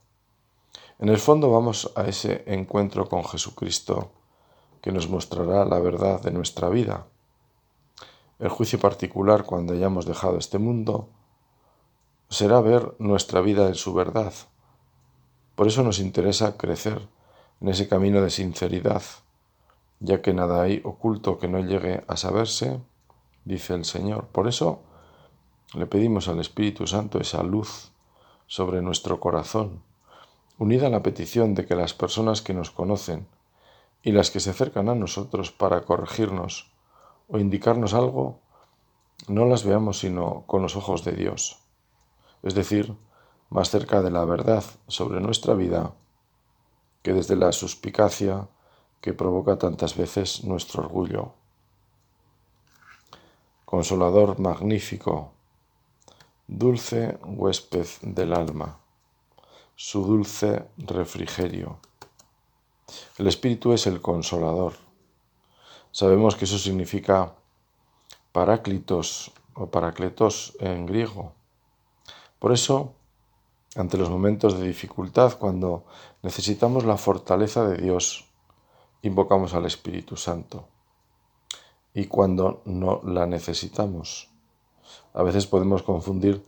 En 1.00 1.10
el 1.10 1.18
fondo 1.18 1.50
vamos 1.50 1.92
a 1.96 2.06
ese 2.06 2.44
encuentro 2.46 3.06
con 3.06 3.22
Jesucristo 3.26 4.10
que 4.80 4.90
nos 4.90 5.10
mostrará 5.10 5.66
la 5.66 5.80
verdad 5.80 6.22
de 6.22 6.30
nuestra 6.30 6.70
vida. 6.70 7.08
El 8.38 8.48
juicio 8.48 8.78
particular 8.78 9.44
cuando 9.44 9.74
hayamos 9.74 10.06
dejado 10.06 10.38
este 10.38 10.56
mundo 10.56 11.10
será 12.30 12.58
ver 12.62 12.94
nuestra 12.98 13.42
vida 13.42 13.66
en 13.66 13.74
su 13.74 13.92
verdad. 13.92 14.32
Por 15.58 15.66
eso 15.66 15.82
nos 15.82 15.98
interesa 15.98 16.56
crecer 16.56 17.08
en 17.60 17.68
ese 17.68 17.88
camino 17.88 18.22
de 18.22 18.30
sinceridad, 18.30 19.02
ya 19.98 20.22
que 20.22 20.32
nada 20.32 20.62
hay 20.62 20.80
oculto 20.84 21.40
que 21.40 21.48
no 21.48 21.58
llegue 21.58 22.04
a 22.06 22.16
saberse, 22.16 22.78
dice 23.44 23.74
el 23.74 23.84
Señor. 23.84 24.28
Por 24.28 24.46
eso 24.46 24.84
le 25.74 25.86
pedimos 25.86 26.28
al 26.28 26.38
Espíritu 26.38 26.86
Santo 26.86 27.18
esa 27.18 27.42
luz 27.42 27.90
sobre 28.46 28.82
nuestro 28.82 29.18
corazón 29.18 29.82
unida 30.58 30.86
a 30.86 30.90
la 30.90 31.02
petición 31.02 31.56
de 31.56 31.66
que 31.66 31.74
las 31.74 31.92
personas 31.92 32.40
que 32.40 32.54
nos 32.54 32.70
conocen 32.70 33.26
y 34.04 34.12
las 34.12 34.30
que 34.30 34.38
se 34.38 34.50
acercan 34.50 34.88
a 34.88 34.94
nosotros 34.94 35.50
para 35.50 35.80
corregirnos 35.80 36.70
o 37.26 37.40
indicarnos 37.40 37.94
algo, 37.94 38.38
no 39.26 39.44
las 39.44 39.64
veamos 39.64 39.98
sino 39.98 40.44
con 40.46 40.62
los 40.62 40.76
ojos 40.76 41.02
de 41.02 41.16
Dios, 41.16 41.58
es 42.44 42.54
decir, 42.54 42.94
más 43.50 43.70
cerca 43.70 44.02
de 44.02 44.10
la 44.10 44.24
verdad 44.24 44.64
sobre 44.86 45.20
nuestra 45.20 45.54
vida 45.54 45.94
que 47.02 47.12
desde 47.12 47.36
la 47.36 47.52
suspicacia 47.52 48.48
que 49.00 49.12
provoca 49.12 49.58
tantas 49.58 49.96
veces 49.96 50.44
nuestro 50.44 50.82
orgullo. 50.82 51.32
Consolador 53.64 54.38
magnífico, 54.40 55.32
dulce 56.46 57.18
huésped 57.24 57.86
del 58.02 58.32
alma 58.32 58.78
su 59.80 60.02
dulce 60.02 60.64
refrigerio. 60.76 61.78
El 63.16 63.28
Espíritu 63.28 63.72
es 63.72 63.86
el 63.86 64.00
consolador. 64.00 64.72
Sabemos 65.92 66.34
que 66.34 66.46
eso 66.46 66.58
significa 66.58 67.36
paráclitos 68.32 69.30
o 69.54 69.70
paracletos 69.70 70.56
en 70.58 70.84
griego. 70.84 71.32
Por 72.40 72.50
eso, 72.50 72.94
ante 73.76 73.98
los 73.98 74.10
momentos 74.10 74.58
de 74.58 74.66
dificultad, 74.66 75.38
cuando 75.38 75.84
necesitamos 76.22 76.84
la 76.84 76.96
fortaleza 76.96 77.66
de 77.68 77.76
Dios, 77.76 78.26
invocamos 79.02 79.54
al 79.54 79.66
Espíritu 79.66 80.16
Santo. 80.16 80.68
Y 81.94 82.06
cuando 82.06 82.62
no 82.64 83.00
la 83.04 83.26
necesitamos, 83.26 84.30
a 85.14 85.22
veces 85.22 85.46
podemos 85.46 85.82
confundir 85.82 86.44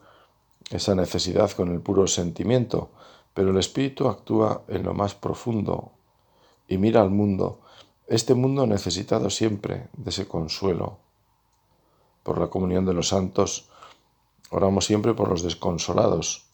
esa 0.71 0.95
necesidad 0.95 1.51
con 1.53 1.73
el 1.73 1.81
puro 1.81 2.07
sentimiento, 2.07 2.91
pero 3.35 3.51
el 3.51 3.59
Espíritu 3.59 4.09
actúa 4.09 4.63
en 4.69 4.85
lo 4.85 4.95
más 4.95 5.15
profundo 5.15 5.93
y 6.69 6.79
mira 6.79 7.03
al 7.03 7.11
mundo, 7.11 7.61
este 8.07 8.35
mundo 8.35 8.67
necesitado 8.67 9.31
siempre 9.31 9.89
de 9.97 10.11
ese 10.11 10.27
consuelo. 10.27 10.99
Por 12.23 12.39
la 12.39 12.49
comunión 12.49 12.85
de 12.87 12.95
los 12.95 13.09
santos, 13.09 13.69
oramos 14.51 14.85
siempre 14.85 15.15
por 15.15 15.29
los 15.29 15.43
desconsolados, 15.43 16.50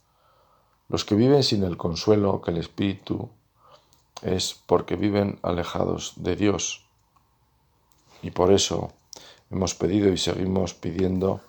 los 0.88 1.04
que 1.04 1.14
viven 1.14 1.42
sin 1.42 1.64
el 1.64 1.76
consuelo 1.76 2.40
que 2.42 2.50
el 2.52 2.58
Espíritu 2.58 3.28
es 4.22 4.54
porque 4.66 4.96
viven 4.96 5.38
alejados 5.42 6.14
de 6.16 6.36
Dios. 6.36 6.86
Y 8.22 8.30
por 8.30 8.52
eso 8.52 8.92
hemos 9.50 9.74
pedido 9.74 10.12
y 10.12 10.16
seguimos 10.16 10.74
pidiendo 10.74 11.40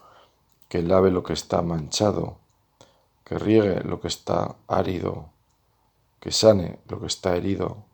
que 0.70 0.82
lave 0.82 1.12
lo 1.12 1.24
que 1.24 1.34
está 1.34 1.62
manchado, 1.62 2.38
que 3.24 3.38
riegue 3.40 3.82
lo 3.84 4.00
que 4.02 4.08
está 4.08 4.56
árido, 4.68 5.30
que 6.20 6.32
sane 6.32 6.80
lo 6.88 7.00
que 7.00 7.08
está 7.08 7.36
herido, 7.36 7.86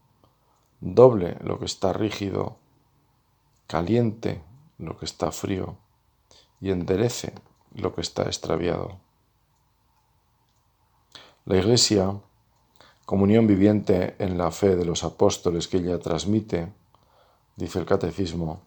doble 0.80 1.38
lo 1.42 1.60
que 1.60 1.66
está 1.66 1.94
rígido, 1.94 2.58
caliente 3.68 4.42
lo 4.78 4.98
que 4.98 5.06
está 5.06 5.32
frío 5.32 5.78
y 6.60 6.72
enderece 6.72 7.34
lo 7.76 7.94
que 7.94 8.02
está 8.02 8.24
extraviado. 8.24 9.03
La 11.46 11.58
Iglesia, 11.58 12.22
comunión 13.06 13.48
viviente 13.48 14.16
en 14.20 14.38
la 14.38 14.50
fe 14.50 14.78
de 14.78 14.86
los 14.86 15.04
apóstoles 15.04 15.68
que 15.68 15.78
ella 15.78 16.00
transmite, 16.00 16.72
dice 17.58 17.80
el 17.80 17.86
Catecismo, 17.86 18.62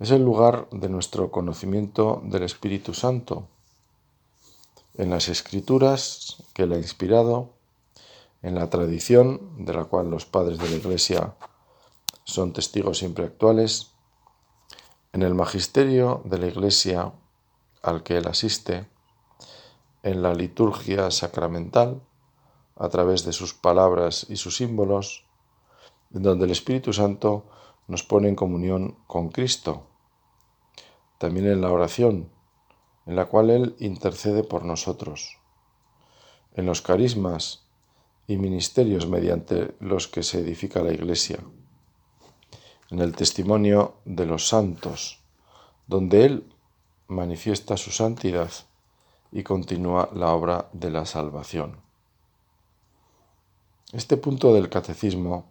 es 0.00 0.10
el 0.10 0.24
lugar 0.24 0.68
de 0.72 0.88
nuestro 0.88 1.30
conocimiento 1.30 2.22
del 2.24 2.42
Espíritu 2.42 2.92
Santo. 2.92 3.46
En 4.94 5.10
las 5.10 5.28
escrituras 5.28 6.42
que 6.54 6.66
le 6.66 6.74
ha 6.74 6.78
inspirado, 6.78 7.50
en 8.42 8.56
la 8.56 8.68
tradición 8.68 9.64
de 9.64 9.72
la 9.72 9.84
cual 9.84 10.10
los 10.10 10.26
padres 10.26 10.58
de 10.58 10.70
la 10.70 10.76
Iglesia 10.76 11.34
son 12.24 12.52
testigos 12.52 12.98
siempre 12.98 13.26
actuales, 13.26 13.92
en 15.12 15.22
el 15.22 15.36
magisterio 15.36 16.20
de 16.24 16.38
la 16.38 16.46
Iglesia 16.48 17.12
al 17.80 18.02
que 18.02 18.16
él 18.16 18.26
asiste, 18.26 18.88
en 20.02 20.22
la 20.22 20.34
liturgia 20.34 21.10
sacramental, 21.10 22.00
a 22.76 22.88
través 22.88 23.24
de 23.24 23.32
sus 23.32 23.52
palabras 23.52 24.26
y 24.28 24.36
sus 24.36 24.56
símbolos, 24.56 25.24
en 26.14 26.22
donde 26.22 26.46
el 26.46 26.50
Espíritu 26.50 26.92
Santo 26.92 27.44
nos 27.86 28.02
pone 28.02 28.28
en 28.28 28.36
comunión 28.36 28.96
con 29.06 29.28
Cristo, 29.28 29.86
también 31.18 31.46
en 31.46 31.60
la 31.60 31.70
oración, 31.70 32.30
en 33.06 33.16
la 33.16 33.26
cual 33.26 33.50
Él 33.50 33.76
intercede 33.78 34.44
por 34.44 34.64
nosotros, 34.64 35.38
en 36.54 36.66
los 36.66 36.80
carismas 36.80 37.66
y 38.26 38.36
ministerios 38.36 39.06
mediante 39.06 39.74
los 39.80 40.08
que 40.08 40.22
se 40.22 40.40
edifica 40.40 40.82
la 40.82 40.92
Iglesia, 40.92 41.40
en 42.90 43.00
el 43.00 43.14
testimonio 43.14 43.96
de 44.04 44.24
los 44.24 44.48
santos, 44.48 45.20
donde 45.86 46.24
Él 46.24 46.54
manifiesta 47.08 47.76
su 47.76 47.90
santidad 47.90 48.50
y 49.32 49.42
continúa 49.42 50.10
la 50.14 50.32
obra 50.32 50.68
de 50.72 50.90
la 50.90 51.06
salvación. 51.06 51.80
Este 53.92 54.16
punto 54.16 54.54
del 54.54 54.68
catecismo 54.68 55.46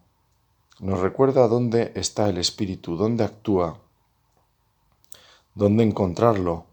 nos 0.80 1.00
recuerda 1.00 1.48
dónde 1.48 1.92
está 1.96 2.30
el 2.30 2.38
Espíritu, 2.38 2.96
dónde 2.96 3.24
actúa, 3.24 3.78
dónde 5.56 5.84
encontrarlo 5.84 6.70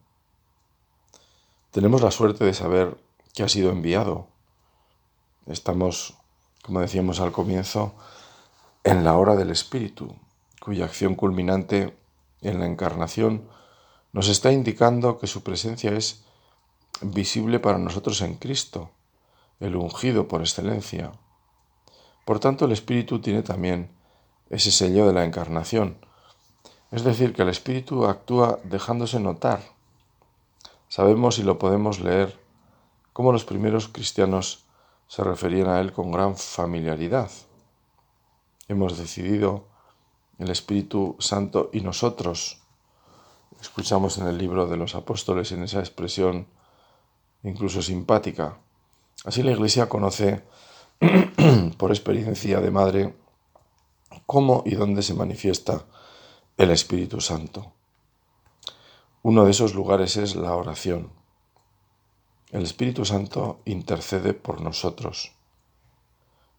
tenemos 1.77 2.01
la 2.01 2.11
suerte 2.11 2.42
de 2.42 2.55
saber 2.55 2.97
que 3.35 3.42
ha 3.42 3.51
sido 3.51 3.71
enviado. 3.71 4.29
Estamos, 5.45 6.14
como 6.62 6.81
decíamos 6.81 7.21
al 7.21 7.33
comienzo, 7.33 7.92
en 8.83 9.05
la 9.05 9.14
hora 9.19 9.37
del 9.37 9.51
Espíritu, 9.51 10.16
cuya 10.59 10.87
acción 10.87 11.14
culminante 11.14 11.95
en 12.40 12.61
la 12.61 12.64
encarnación 12.64 13.47
nos 14.14 14.29
está 14.29 14.53
indicando 14.53 15.19
que 15.19 15.27
su 15.27 15.42
presencia 15.42 15.92
es 15.92 16.25
visible 17.03 17.61
para 17.61 17.79
nosotros 17.79 18.21
en 18.23 18.35
Cristo, 18.35 18.91
el 19.61 19.77
ungido 19.77 20.29
por 20.29 20.41
excelencia. 20.41 21.13
Por 22.25 22.41
tanto, 22.41 22.65
el 22.65 22.73
Espíritu 22.73 23.21
tiene 23.21 23.43
también 23.43 23.91
ese 24.51 24.71
sello 24.71 25.07
de 25.07 25.13
la 25.13 25.25
encarnación, 25.25 25.99
es 26.91 27.05
decir, 27.05 27.33
que 27.35 27.43
el 27.43 27.49
Espíritu 27.49 28.07
actúa 28.07 28.59
dejándose 28.65 29.19
notar 29.19 29.77
Sabemos 30.89 31.39
y 31.39 31.43
lo 31.43 31.59
podemos 31.59 31.99
leer 32.01 32.39
cómo 33.13 33.33
los 33.33 33.45
primeros 33.45 33.89
cristianos 33.89 34.65
se 35.09 35.25
referían 35.25 35.69
a 35.69 35.81
Él 35.81 35.93
con 35.93 36.13
gran 36.13 36.37
familiaridad. 36.37 37.31
Hemos 38.69 38.97
decidido 38.97 39.67
el 40.39 40.51
Espíritu 40.51 41.17
Santo 41.19 41.71
y 41.73 41.81
nosotros. 41.81 42.63
Escuchamos 43.61 44.19
en 44.19 44.29
el 44.29 44.39
libro 44.39 44.69
de 44.69 44.77
los 44.77 44.95
apóstoles 44.95 45.51
en 45.51 45.65
esa 45.65 45.81
expresión 45.81 46.47
incluso 47.47 47.81
simpática. 47.81 48.59
Así 49.25 49.43
la 49.43 49.53
Iglesia 49.53 49.89
conoce 49.89 50.43
por 51.79 51.91
experiencia 51.91 52.61
de 52.61 52.71
madre 52.71 53.15
cómo 54.27 54.63
y 54.67 54.75
dónde 54.75 55.03
se 55.03 55.15
manifiesta 55.15 55.85
el 56.57 56.71
Espíritu 56.71 57.21
Santo. 57.21 57.73
Uno 59.23 59.45
de 59.45 59.51
esos 59.51 59.75
lugares 59.75 60.17
es 60.17 60.37
la 60.37 60.55
oración. 60.55 61.11
El 62.51 62.63
Espíritu 62.63 63.05
Santo 63.05 63.61
intercede 63.65 64.35
por 64.35 64.61
nosotros. 64.61 65.33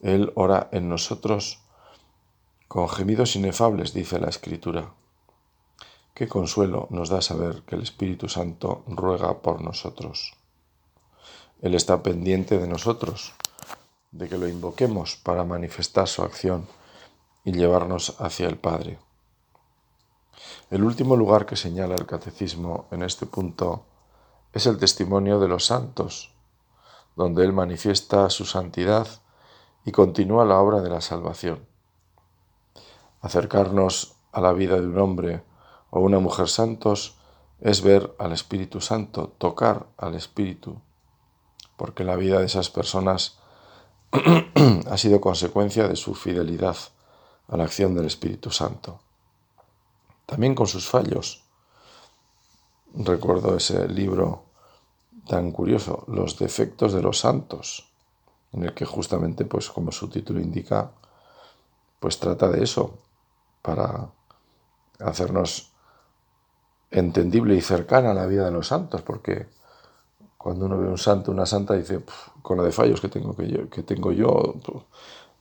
Él 0.01 0.31
ora 0.35 0.69
en 0.71 0.89
nosotros 0.89 1.61
con 2.67 2.89
gemidos 2.89 3.35
inefables, 3.35 3.93
dice 3.93 4.19
la 4.19 4.27
Escritura. 4.27 4.93
Qué 6.13 6.27
consuelo 6.27 6.87
nos 6.89 7.09
da 7.09 7.21
saber 7.21 7.63
que 7.63 7.75
el 7.75 7.83
Espíritu 7.83 8.27
Santo 8.27 8.83
ruega 8.87 9.41
por 9.41 9.61
nosotros. 9.61 10.35
Él 11.61 11.73
está 11.73 12.03
pendiente 12.03 12.59
de 12.59 12.67
nosotros, 12.67 13.33
de 14.11 14.29
que 14.29 14.37
lo 14.37 14.47
invoquemos 14.47 15.15
para 15.15 15.43
manifestar 15.43 16.07
su 16.07 16.21
acción 16.21 16.67
y 17.43 17.51
llevarnos 17.51 18.15
hacia 18.19 18.47
el 18.47 18.57
Padre. 18.57 18.99
El 20.69 20.83
último 20.83 21.15
lugar 21.15 21.45
que 21.45 21.55
señala 21.55 21.95
el 21.95 22.05
catecismo 22.05 22.85
en 22.91 23.01
este 23.01 23.25
punto 23.25 23.85
es 24.53 24.65
el 24.67 24.77
testimonio 24.77 25.39
de 25.39 25.47
los 25.47 25.65
santos, 25.65 26.31
donde 27.15 27.43
Él 27.43 27.53
manifiesta 27.53 28.29
su 28.29 28.45
santidad 28.45 29.07
y 29.83 29.91
continúa 29.91 30.45
la 30.45 30.59
obra 30.59 30.81
de 30.81 30.89
la 30.89 31.01
salvación. 31.01 31.65
Acercarnos 33.21 34.15
a 34.31 34.41
la 34.41 34.53
vida 34.53 34.75
de 34.79 34.85
un 34.85 34.99
hombre 34.99 35.43
o 35.89 36.01
una 36.01 36.19
mujer 36.19 36.49
santos 36.49 37.15
es 37.61 37.81
ver 37.81 38.13
al 38.19 38.33
Espíritu 38.33 38.81
Santo, 38.81 39.33
tocar 39.39 39.87
al 39.97 40.13
Espíritu, 40.13 40.81
porque 41.77 42.03
la 42.03 42.15
vida 42.15 42.39
de 42.39 42.47
esas 42.47 42.69
personas 42.69 43.37
ha 44.89 44.97
sido 44.97 45.21
consecuencia 45.21 45.87
de 45.87 45.95
su 45.95 46.15
fidelidad 46.15 46.75
a 47.47 47.57
la 47.57 47.63
acción 47.63 47.95
del 47.95 48.05
Espíritu 48.05 48.51
Santo. 48.51 48.99
También 50.25 50.55
con 50.55 50.67
sus 50.67 50.89
fallos. 50.89 51.43
Recuerdo 52.93 53.55
ese 53.55 53.87
libro 53.87 54.43
tan 55.27 55.51
curioso, 55.51 56.03
Los 56.07 56.39
defectos 56.39 56.93
de 56.93 57.01
los 57.01 57.19
santos, 57.19 57.89
en 58.53 58.63
el 58.63 58.73
que 58.73 58.85
justamente, 58.85 59.45
pues 59.45 59.69
como 59.69 59.91
su 59.91 60.09
título 60.09 60.39
indica, 60.39 60.91
pues 61.99 62.19
trata 62.19 62.49
de 62.49 62.63
eso, 62.63 62.97
para 63.61 64.09
hacernos 64.99 65.71
entendible 66.89 67.55
y 67.55 67.61
cercana 67.61 68.11
a 68.11 68.13
la 68.13 68.25
vida 68.25 68.45
de 68.45 68.51
los 68.51 68.67
santos, 68.67 69.01
porque 69.01 69.47
cuando 70.47 70.65
uno 70.65 70.77
ve 70.77 70.87
un 70.87 70.97
santo, 70.97 71.29
una 71.29 71.45
santa, 71.45 71.73
dice, 71.73 71.99
con 72.41 72.55
la 72.55 72.63
de 72.63 72.71
fallos 72.71 73.01
que 73.01 73.09
tengo, 73.09 73.35
que 73.35 73.49
yo, 73.49 73.67
tengo 73.83 74.13
yo, 74.13 74.55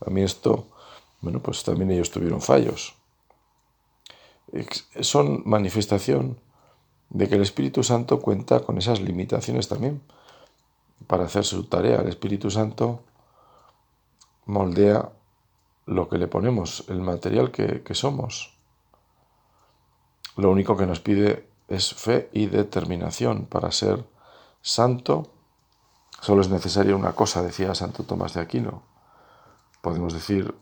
a 0.05 0.11
mí 0.11 0.23
esto, 0.23 0.67
bueno, 1.21 1.39
pues 1.39 1.63
también 1.63 1.93
ellos 1.93 2.11
tuvieron 2.11 2.41
fallos. 2.41 2.97
Son 5.03 5.45
manifestación 5.45 6.41
de 7.11 7.29
que 7.29 7.37
el 7.37 7.43
Espíritu 7.43 7.85
Santo 7.85 8.19
cuenta 8.19 8.65
con 8.65 8.79
esas 8.79 8.99
limitaciones 8.99 9.69
también 9.69 10.03
para 11.07 11.27
hacer 11.27 11.45
su 11.45 11.63
tarea. 11.67 12.01
El 12.01 12.09
Espíritu 12.09 12.51
Santo 12.51 13.05
moldea 14.45 15.13
lo 15.85 16.09
que 16.09 16.19
le 16.19 16.27
ponemos, 16.27 16.83
el 16.89 17.01
material 17.01 17.53
que 17.53 17.95
somos. 17.95 18.59
Lo 20.37 20.51
único 20.51 20.77
que 20.77 20.87
nos 20.87 20.99
pide 20.99 21.47
es 21.69 21.95
fe 21.95 22.29
y 22.33 22.47
determinación 22.47 23.47
para 23.47 23.71
ser 23.71 24.16
santo. 24.67 25.29
Solo 26.21 26.41
es 26.41 26.49
necesaria 26.49 26.97
una 26.97 27.13
cosa, 27.13 27.41
decía 27.41 27.75
Santo 27.77 28.03
Tomás 28.03 28.35
de 28.35 28.41
Aquino. 28.41 28.83
Podemos 29.81 30.13
decir 30.13 30.57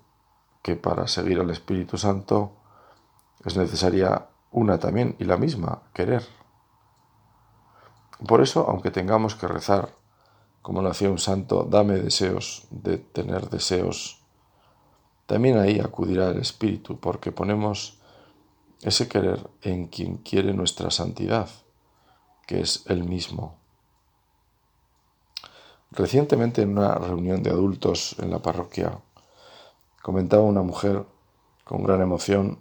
que 0.62 0.76
para 0.76 1.08
seguir 1.08 1.40
al 1.40 1.48
Espíritu 1.50 1.96
Santo 1.96 2.52
es 3.46 3.56
necesaria 3.56 4.28
una 4.50 4.78
también 4.78 5.16
y 5.18 5.24
la 5.24 5.38
misma, 5.38 5.84
querer. 5.94 6.22
Por 8.28 8.42
eso, 8.42 8.66
aunque 8.68 8.90
tengamos 8.90 9.36
que 9.36 9.48
rezar, 9.48 9.94
como 10.60 10.82
lo 10.82 10.90
hacía 10.90 11.10
un 11.10 11.18
santo, 11.18 11.66
dame 11.68 11.94
deseos 11.94 12.66
de 12.70 12.98
tener 12.98 13.48
deseos, 13.48 14.22
también 15.24 15.58
ahí 15.58 15.80
acudirá 15.80 16.28
el 16.28 16.38
Espíritu, 16.38 17.00
porque 17.00 17.32
ponemos 17.32 18.00
ese 18.82 19.08
querer 19.08 19.48
en 19.62 19.88
quien 19.88 20.18
quiere 20.18 20.52
nuestra 20.52 20.90
santidad, 20.90 21.48
que 22.46 22.60
es 22.60 22.84
el 22.86 23.04
mismo. 23.04 23.63
Recientemente 25.96 26.62
en 26.62 26.76
una 26.76 26.96
reunión 26.96 27.44
de 27.44 27.50
adultos 27.50 28.16
en 28.18 28.30
la 28.30 28.40
parroquia, 28.40 28.98
comentaba 30.02 30.42
una 30.42 30.62
mujer 30.62 31.04
con 31.62 31.84
gran 31.84 32.02
emoción 32.02 32.58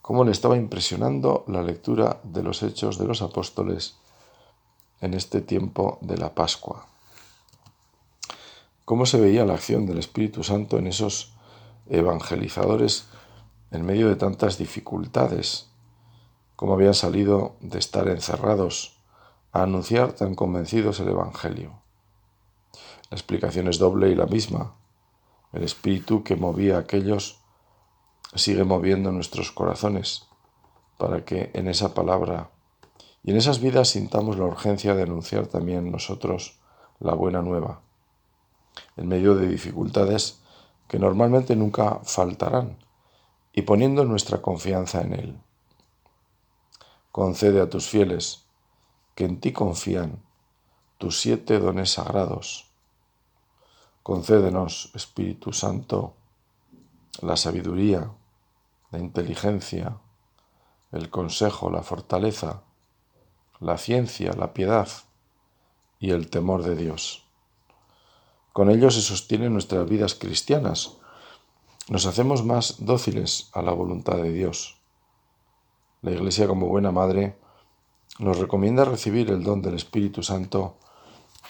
cómo 0.00 0.24
le 0.24 0.32
estaba 0.32 0.56
impresionando 0.56 1.44
la 1.46 1.62
lectura 1.62 2.20
de 2.24 2.42
los 2.42 2.62
hechos 2.62 2.96
de 2.96 3.04
los 3.04 3.20
apóstoles 3.20 3.96
en 5.02 5.12
este 5.12 5.42
tiempo 5.42 5.98
de 6.00 6.16
la 6.16 6.34
Pascua. 6.34 6.86
Cómo 8.86 9.04
se 9.04 9.20
veía 9.20 9.44
la 9.44 9.54
acción 9.54 9.84
del 9.84 9.98
Espíritu 9.98 10.42
Santo 10.42 10.78
en 10.78 10.86
esos 10.86 11.34
evangelizadores 11.90 13.08
en 13.72 13.84
medio 13.84 14.08
de 14.08 14.16
tantas 14.16 14.56
dificultades, 14.56 15.68
cómo 16.56 16.72
habían 16.72 16.94
salido 16.94 17.56
de 17.60 17.78
estar 17.78 18.08
encerrados 18.08 18.96
a 19.52 19.64
anunciar 19.64 20.14
tan 20.14 20.34
convencidos 20.34 20.98
el 21.00 21.08
Evangelio. 21.08 21.79
La 23.10 23.16
explicación 23.16 23.68
es 23.68 23.78
doble 23.78 24.08
y 24.08 24.14
la 24.14 24.26
misma. 24.26 24.74
El 25.52 25.64
Espíritu 25.64 26.22
que 26.22 26.36
movía 26.36 26.76
a 26.76 26.80
aquellos 26.80 27.40
sigue 28.34 28.64
moviendo 28.64 29.10
nuestros 29.10 29.50
corazones 29.50 30.28
para 30.96 31.24
que 31.24 31.50
en 31.54 31.66
esa 31.66 31.92
palabra 31.92 32.50
y 33.24 33.32
en 33.32 33.36
esas 33.36 33.60
vidas 33.60 33.88
sintamos 33.88 34.38
la 34.38 34.44
urgencia 34.44 34.94
de 34.94 35.02
anunciar 35.02 35.46
también 35.46 35.90
nosotros 35.90 36.58
la 37.00 37.14
buena 37.14 37.42
nueva, 37.42 37.80
en 38.96 39.08
medio 39.08 39.34
de 39.34 39.48
dificultades 39.48 40.40
que 40.88 40.98
normalmente 40.98 41.56
nunca 41.56 42.00
faltarán, 42.04 42.78
y 43.52 43.62
poniendo 43.62 44.04
nuestra 44.04 44.40
confianza 44.40 45.00
en 45.00 45.12
Él. 45.12 45.40
Concede 47.10 47.60
a 47.60 47.68
tus 47.68 47.88
fieles, 47.88 48.44
que 49.14 49.24
en 49.24 49.40
ti 49.40 49.52
confían, 49.52 50.22
tus 50.98 51.20
siete 51.20 51.58
dones 51.58 51.92
sagrados. 51.92 52.69
Concédenos, 54.02 54.90
Espíritu 54.94 55.52
Santo, 55.52 56.14
la 57.20 57.36
sabiduría, 57.36 58.10
la 58.90 58.98
inteligencia, 58.98 59.98
el 60.90 61.10
consejo, 61.10 61.70
la 61.70 61.82
fortaleza, 61.82 62.62
la 63.60 63.76
ciencia, 63.76 64.32
la 64.32 64.54
piedad 64.54 64.88
y 65.98 66.10
el 66.10 66.30
temor 66.30 66.62
de 66.62 66.76
Dios. 66.76 67.24
Con 68.54 68.70
ello 68.70 68.90
se 68.90 69.02
sostienen 69.02 69.52
nuestras 69.52 69.88
vidas 69.88 70.14
cristianas. 70.14 70.96
Nos 71.88 72.06
hacemos 72.06 72.44
más 72.44 72.76
dóciles 72.78 73.50
a 73.52 73.62
la 73.62 73.72
voluntad 73.72 74.16
de 74.16 74.32
Dios. 74.32 74.80
La 76.00 76.10
Iglesia, 76.12 76.48
como 76.48 76.68
buena 76.68 76.90
madre, 76.90 77.36
nos 78.18 78.38
recomienda 78.38 78.84
recibir 78.84 79.30
el 79.30 79.44
don 79.44 79.60
del 79.60 79.74
Espíritu 79.74 80.22
Santo 80.22 80.78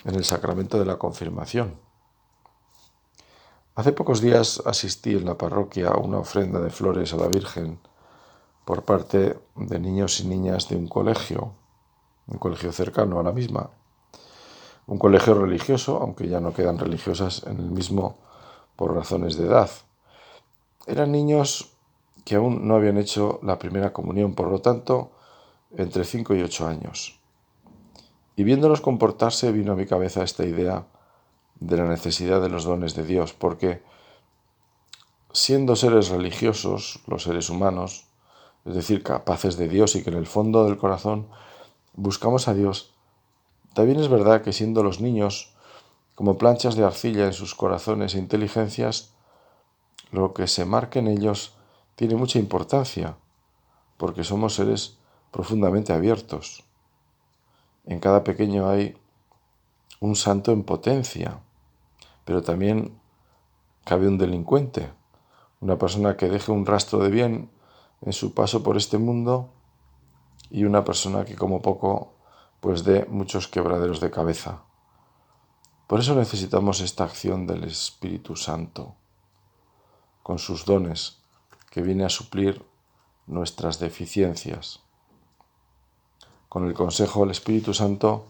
en 0.05 0.17
el 0.17 0.25
sacramento 0.25 0.79
de 0.79 0.85
la 0.85 0.99
confirmación. 0.99 1.89
Hace 3.75 3.93
pocos 3.93 4.21
días 4.21 4.63
asistí 4.67 5.11
en 5.13 5.25
la 5.25 5.39
parroquia 5.39 5.89
a 5.89 5.99
una 5.99 6.19
ofrenda 6.19 6.61
de 6.61 6.71
flores 6.71 7.13
a 7.13 7.17
la 7.17 7.29
Virgen 7.29 7.79
por 8.65 8.85
parte 8.85 9.39
de 9.57 9.79
niños 9.79 10.21
y 10.21 10.27
niñas 10.27 10.69
de 10.69 10.77
un 10.77 10.89
colegio 10.89 11.55
un 12.31 12.39
colegio 12.39 12.73
cercano 12.73 13.19
a 13.19 13.23
la 13.23 13.33
misma, 13.33 13.71
un 14.87 14.99
colegio 14.99 15.35
religioso, 15.35 15.99
aunque 16.01 16.29
ya 16.29 16.41
no 16.41 16.53
quedan 16.53 16.79
religiosas 16.79 17.45
en 17.47 17.59
el 17.59 17.71
mismo 17.71 18.19
por 18.77 18.95
razones 18.95 19.37
de 19.37 19.47
edad. 19.47 19.71
Eran 20.87 21.13
niños 21.13 21.73
que 22.25 22.37
aún 22.37 22.67
no 22.67 22.77
habían 22.77 22.99
hecho 22.99 23.41
la 23.43 23.59
primera 23.59 23.93
comunión, 23.93 24.35
por 24.35 24.49
lo 24.49 24.61
tanto, 24.61 25.13
entre 25.77 26.05
5 26.05 26.35
y 26.35 26.43
8 26.43 26.67
años. 26.67 27.21
Y 28.37 28.45
viéndolos 28.45 28.81
comportarse 28.81 29.53
vino 29.53 29.73
a 29.73 29.77
mi 29.77 29.87
cabeza 29.87 30.23
esta 30.23 30.45
idea 30.45 30.87
de 31.61 31.77
la 31.77 31.85
necesidad 31.85 32.40
de 32.40 32.49
los 32.49 32.64
dones 32.64 32.94
de 32.94 33.05
Dios, 33.05 33.33
porque 33.33 33.83
siendo 35.33 35.77
seres 35.77 36.09
religiosos, 36.09 37.01
los 37.07 37.23
seres 37.23 37.51
humanos, 37.51 38.07
es 38.64 38.75
decir, 38.75 39.03
capaces 39.03 39.57
de 39.57 39.68
Dios 39.68 39.94
y 39.94 40.03
que 40.03 40.11
en 40.11 40.16
el 40.16 40.27
fondo 40.27 40.64
del 40.64 40.79
corazón 40.79 41.29
buscamos 41.94 42.49
a 42.49 42.55
Dios, 42.55 42.92
también 43.75 44.01
es 44.01 44.09
verdad 44.09 44.42
que 44.42 44.53
siendo 44.53 44.83
los 44.83 45.01
niños 45.01 45.55
como 46.14 46.37
planchas 46.37 46.75
de 46.75 46.85
arcilla 46.85 47.25
en 47.25 47.33
sus 47.33 47.55
corazones 47.55 48.14
e 48.14 48.18
inteligencias, 48.18 49.12
lo 50.11 50.35
que 50.35 50.49
se 50.49 50.64
marque 50.64 50.99
en 50.99 51.09
ellos 51.09 51.55
tiene 51.94 52.16
mucha 52.16 52.38
importancia, 52.38 53.16
porque 53.96 54.25
somos 54.25 54.55
seres 54.55 54.99
profundamente 55.31 55.92
abiertos. 55.92 56.64
En 57.87 58.01
cada 58.01 58.25
pequeño 58.25 58.68
hay 58.68 58.96
un 60.01 60.16
santo 60.16 60.53
en 60.53 60.64
potencia, 60.64 61.40
pero 62.31 62.43
también 62.43 62.97
cabe 63.83 64.07
un 64.07 64.16
delincuente, 64.16 64.93
una 65.59 65.79
persona 65.79 66.16
que 66.16 66.29
deje 66.29 66.53
un 66.53 66.64
rastro 66.64 67.01
de 67.01 67.11
bien 67.11 67.51
en 68.03 68.12
su 68.12 68.35
paso 68.35 68.62
por 68.62 68.77
este 68.77 68.99
mundo 68.99 69.51
y 70.49 70.62
una 70.62 70.85
persona 70.85 71.25
que 71.25 71.35
como 71.35 71.61
poco 71.61 72.14
pues 72.61 72.85
dé 72.85 73.05
muchos 73.07 73.49
quebraderos 73.49 73.99
de 73.99 74.12
cabeza. 74.12 74.62
Por 75.88 75.99
eso 75.99 76.14
necesitamos 76.14 76.81
esta 76.81 77.03
acción 77.03 77.49
del 77.49 77.64
Espíritu 77.64 78.37
Santo, 78.37 78.95
con 80.23 80.38
sus 80.38 80.64
dones, 80.64 81.19
que 81.69 81.83
viene 81.83 82.05
a 82.05 82.11
suplir 82.11 82.64
nuestras 83.27 83.81
deficiencias. 83.81 84.85
Con 86.49 86.69
el 86.69 86.75
consejo 86.75 87.23
del 87.23 87.33
Espíritu 87.33 87.75
Santo 87.75 88.29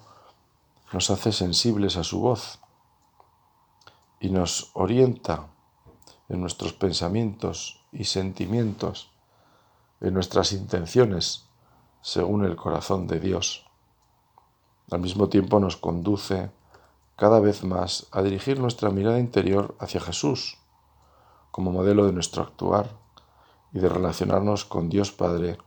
nos 0.91 1.11
hace 1.11 1.33
sensibles 1.33 1.99
a 1.99 2.03
su 2.03 2.21
voz 2.21 2.60
y 4.21 4.31
nos 4.31 4.71
orienta 4.75 5.49
en 6.29 6.41
nuestros 6.41 6.73
pensamientos 6.75 7.83
y 7.91 8.05
sentimientos, 8.05 9.11
en 10.01 10.15
nuestras 10.15 10.53
intenciones 10.53 11.47
según 12.03 12.45
el 12.45 12.55
corazón 12.55 13.07
de 13.07 13.19
Dios. 13.19 13.67
Al 14.91 15.01
mismo 15.01 15.29
tiempo 15.29 15.59
nos 15.59 15.77
conduce 15.77 16.51
cada 17.17 17.41
vez 17.41 17.65
más 17.65 18.07
a 18.13 18.23
dirigir 18.23 18.61
nuestra 18.61 18.91
mirada 18.91 19.19
interior 19.19 19.75
hacia 19.79 20.01
Jesús 20.01 20.59
como 21.51 21.73
modelo 21.73 22.07
de 22.07 22.13
nuestro 22.13 22.43
actuar 22.43 22.91
y 23.73 23.79
de 23.81 23.89
relacionarnos 23.89 24.65
con 24.65 24.89
Dios 24.89 25.13
Padre 25.13 25.59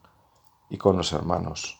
y 0.70 0.78
con 0.78 0.98
los 0.98 1.14
hermanos. 1.14 1.80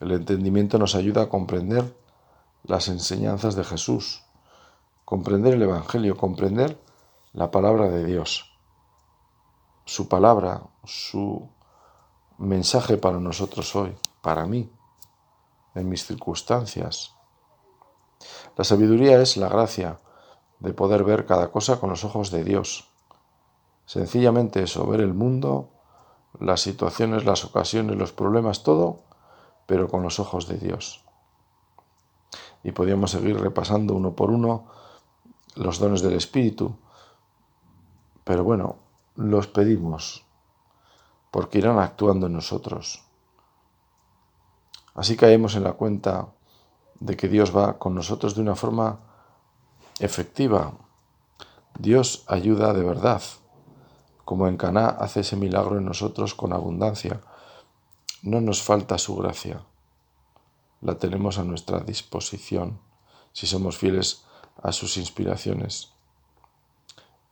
El 0.00 0.12
entendimiento 0.12 0.78
nos 0.78 0.94
ayuda 0.94 1.22
a 1.22 1.28
comprender 1.28 1.96
las 2.64 2.88
enseñanzas 2.88 3.54
de 3.54 3.64
Jesús, 3.64 4.22
comprender 5.06 5.54
el 5.54 5.62
Evangelio, 5.62 6.16
comprender 6.16 6.82
la 7.32 7.52
palabra 7.52 7.88
de 7.88 8.04
Dios, 8.04 8.58
su 9.84 10.08
palabra, 10.08 10.62
su 10.82 11.48
mensaje 12.38 12.96
para 12.96 13.20
nosotros 13.20 13.76
hoy, 13.76 13.96
para 14.20 14.46
mí, 14.46 14.68
en 15.76 15.88
mis 15.88 16.04
circunstancias. 16.04 17.14
La 18.56 18.64
sabiduría 18.64 19.22
es 19.22 19.36
la 19.36 19.48
gracia 19.48 20.00
de 20.58 20.72
poder 20.72 21.04
ver 21.04 21.24
cada 21.24 21.52
cosa 21.52 21.78
con 21.78 21.90
los 21.90 22.02
ojos 22.02 22.32
de 22.32 22.42
Dios. 22.42 22.90
Sencillamente 23.84 24.64
eso, 24.64 24.88
ver 24.88 25.02
el 25.02 25.14
mundo, 25.14 25.68
las 26.40 26.62
situaciones, 26.62 27.24
las 27.24 27.44
ocasiones, 27.44 27.96
los 27.96 28.12
problemas, 28.12 28.64
todo, 28.64 29.02
pero 29.66 29.86
con 29.86 30.02
los 30.02 30.18
ojos 30.18 30.48
de 30.48 30.58
Dios. 30.58 31.04
Y 32.64 32.72
podríamos 32.72 33.12
seguir 33.12 33.38
repasando 33.38 33.94
uno 33.94 34.16
por 34.16 34.32
uno 34.32 34.74
los 35.56 35.78
dones 35.78 36.02
del 36.02 36.14
Espíritu, 36.14 36.76
pero 38.24 38.44
bueno, 38.44 38.76
los 39.16 39.46
pedimos 39.46 40.24
porque 41.30 41.58
irán 41.58 41.78
actuando 41.78 42.26
en 42.26 42.34
nosotros. 42.34 43.02
Así 44.94 45.16
caemos 45.16 45.54
en 45.54 45.64
la 45.64 45.74
cuenta 45.74 46.28
de 47.00 47.16
que 47.16 47.28
Dios 47.28 47.54
va 47.54 47.78
con 47.78 47.94
nosotros 47.94 48.34
de 48.34 48.40
una 48.40 48.56
forma 48.56 49.00
efectiva. 49.98 50.72
Dios 51.78 52.24
ayuda 52.26 52.72
de 52.72 52.82
verdad, 52.82 53.22
como 54.24 54.48
en 54.48 54.56
Caná 54.56 54.86
hace 54.88 55.20
ese 55.20 55.36
milagro 55.36 55.78
en 55.78 55.84
nosotros 55.84 56.34
con 56.34 56.52
abundancia. 56.52 57.20
No 58.22 58.40
nos 58.40 58.62
falta 58.62 58.96
su 58.96 59.16
gracia. 59.16 59.60
La 60.80 60.96
tenemos 60.98 61.38
a 61.38 61.44
nuestra 61.44 61.80
disposición 61.80 62.80
si 63.32 63.46
somos 63.46 63.76
fieles 63.76 64.25
a 64.66 64.72
sus 64.72 64.96
inspiraciones. 64.96 65.92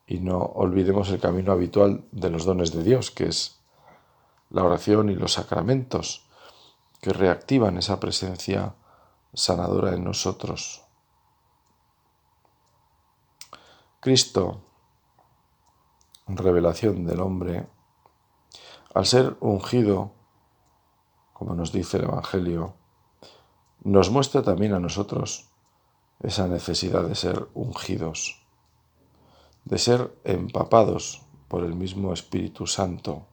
Y 0.06 0.20
no 0.20 0.38
olvidemos 0.38 1.10
el 1.10 1.18
camino 1.18 1.50
habitual 1.50 2.04
de 2.12 2.30
los 2.30 2.44
dones 2.44 2.72
de 2.72 2.84
Dios, 2.84 3.10
que 3.10 3.24
es 3.26 3.58
la 4.50 4.62
oración 4.62 5.10
y 5.10 5.16
los 5.16 5.32
sacramentos, 5.32 6.28
que 7.00 7.12
reactivan 7.12 7.76
esa 7.76 7.98
presencia 7.98 8.76
sanadora 9.32 9.94
en 9.94 10.04
nosotros. 10.04 10.84
Cristo, 13.98 14.60
revelación 16.28 17.04
del 17.04 17.18
hombre, 17.18 17.66
al 18.94 19.06
ser 19.06 19.36
ungido, 19.40 20.12
como 21.32 21.56
nos 21.56 21.72
dice 21.72 21.96
el 21.96 22.04
Evangelio, 22.04 22.74
nos 23.82 24.10
muestra 24.10 24.42
también 24.42 24.72
a 24.72 24.78
nosotros 24.78 25.50
esa 26.20 26.48
necesidad 26.48 27.04
de 27.04 27.14
ser 27.14 27.48
ungidos, 27.54 28.42
de 29.64 29.78
ser 29.78 30.14
empapados 30.24 31.22
por 31.48 31.64
el 31.64 31.74
mismo 31.74 32.12
Espíritu 32.12 32.66
Santo. 32.66 33.26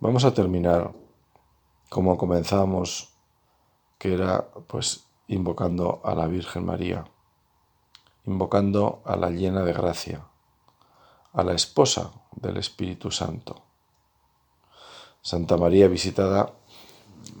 Vamos 0.00 0.24
a 0.24 0.34
terminar 0.34 0.92
como 1.88 2.16
comenzamos, 2.16 3.10
que 3.98 4.14
era 4.14 4.48
pues 4.66 5.06
invocando 5.28 6.00
a 6.04 6.14
la 6.14 6.26
Virgen 6.26 6.66
María 6.66 7.04
invocando 8.24 9.02
a 9.04 9.16
la 9.16 9.30
llena 9.30 9.62
de 9.62 9.72
gracia, 9.72 10.24
a 11.32 11.42
la 11.42 11.54
esposa 11.54 12.12
del 12.36 12.56
Espíritu 12.56 13.10
Santo. 13.10 13.62
Santa 15.20 15.56
María 15.56 15.88
visitada 15.88 16.52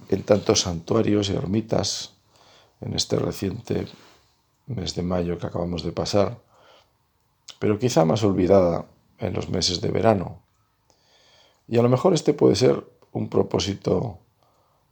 en 0.08 0.22
tantos 0.24 0.62
santuarios 0.62 1.30
y 1.30 1.34
ermitas 1.34 2.14
en 2.82 2.94
este 2.94 3.16
reciente 3.16 3.86
mes 4.66 4.94
de 4.94 5.02
mayo 5.02 5.38
que 5.38 5.46
acabamos 5.46 5.82
de 5.82 5.92
pasar, 5.92 6.38
pero 7.58 7.78
quizá 7.78 8.04
más 8.04 8.22
olvidada 8.22 8.86
en 9.18 9.32
los 9.32 9.48
meses 9.48 9.80
de 9.80 9.90
verano. 9.90 10.42
Y 11.68 11.78
a 11.78 11.82
lo 11.82 11.88
mejor 11.88 12.12
este 12.14 12.34
puede 12.34 12.56
ser 12.56 12.84
un 13.12 13.28
propósito 13.28 14.18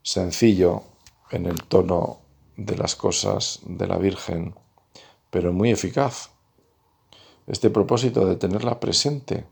sencillo 0.02 0.82
en 1.30 1.46
el 1.46 1.62
tono 1.64 2.18
de 2.56 2.76
las 2.76 2.96
cosas 2.96 3.60
de 3.64 3.86
la 3.86 3.98
Virgen 3.98 4.54
pero 5.30 5.52
muy 5.52 5.70
eficaz. 5.70 6.30
Este 7.46 7.70
propósito 7.70 8.26
de 8.26 8.36
tenerla 8.36 8.78
presente 8.78 9.46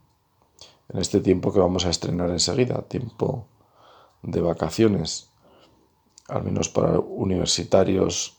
en 0.88 1.01
este 1.01 1.20
tiempo 1.20 1.53
que 1.53 1.61
vamos 1.61 1.87
a 1.87 1.90
estrenar 1.90 2.31
enseguida, 2.31 2.83
tiempo 2.83 3.46
de 4.22 4.40
vacaciones, 4.40 5.28
al 6.29 6.45
menos 6.45 6.69
para 6.69 6.99
universitarios, 6.99 8.37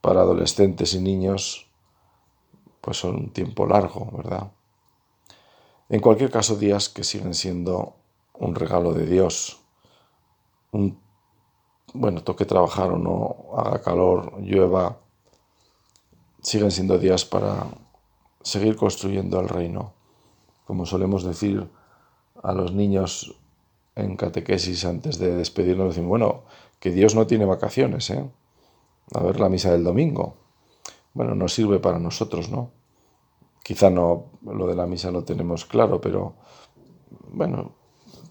para 0.00 0.20
adolescentes 0.20 0.94
y 0.94 1.00
niños, 1.00 1.66
pues 2.80 2.98
son 2.98 3.16
un 3.16 3.30
tiempo 3.30 3.66
largo, 3.66 4.10
¿verdad? 4.16 4.50
En 5.88 6.00
cualquier 6.00 6.30
caso, 6.30 6.56
días 6.56 6.88
que 6.88 7.04
siguen 7.04 7.34
siendo 7.34 7.94
un 8.34 8.54
regalo 8.54 8.92
de 8.92 9.06
Dios. 9.06 9.60
Un, 10.72 10.98
bueno, 11.92 12.22
toque 12.22 12.44
trabajar 12.44 12.90
o 12.90 12.98
no, 12.98 13.56
haga 13.56 13.80
calor, 13.82 14.40
llueva, 14.40 14.98
siguen 16.42 16.70
siendo 16.70 16.98
días 16.98 17.24
para 17.24 17.66
seguir 18.42 18.76
construyendo 18.76 19.40
el 19.40 19.48
reino. 19.48 19.92
Como 20.66 20.86
solemos 20.86 21.22
decir 21.24 21.68
a 22.42 22.52
los 22.52 22.72
niños 22.72 23.36
en 23.94 24.16
catequesis 24.16 24.84
antes 24.84 25.18
de 25.18 25.36
despedirnos, 25.36 25.88
decimos, 25.88 26.08
bueno, 26.08 26.42
que 26.84 26.90
Dios 26.90 27.14
no 27.14 27.26
tiene 27.26 27.46
vacaciones, 27.46 28.10
¿eh? 28.10 28.22
A 29.14 29.22
ver 29.22 29.40
la 29.40 29.48
misa 29.48 29.72
del 29.72 29.82
domingo. 29.82 30.36
Bueno, 31.14 31.34
nos 31.34 31.54
sirve 31.54 31.78
para 31.78 31.98
nosotros, 31.98 32.50
¿no? 32.50 32.72
Quizá 33.62 33.88
no 33.88 34.26
lo 34.42 34.66
de 34.66 34.74
la 34.74 34.84
misa 34.84 35.10
lo 35.10 35.24
tenemos 35.24 35.64
claro, 35.64 35.98
pero 35.98 36.34
bueno, 37.32 37.72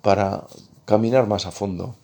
para 0.03 0.45
caminar 0.85 1.25
más 1.25 1.47
a 1.47 1.51
fondo. 1.51 1.95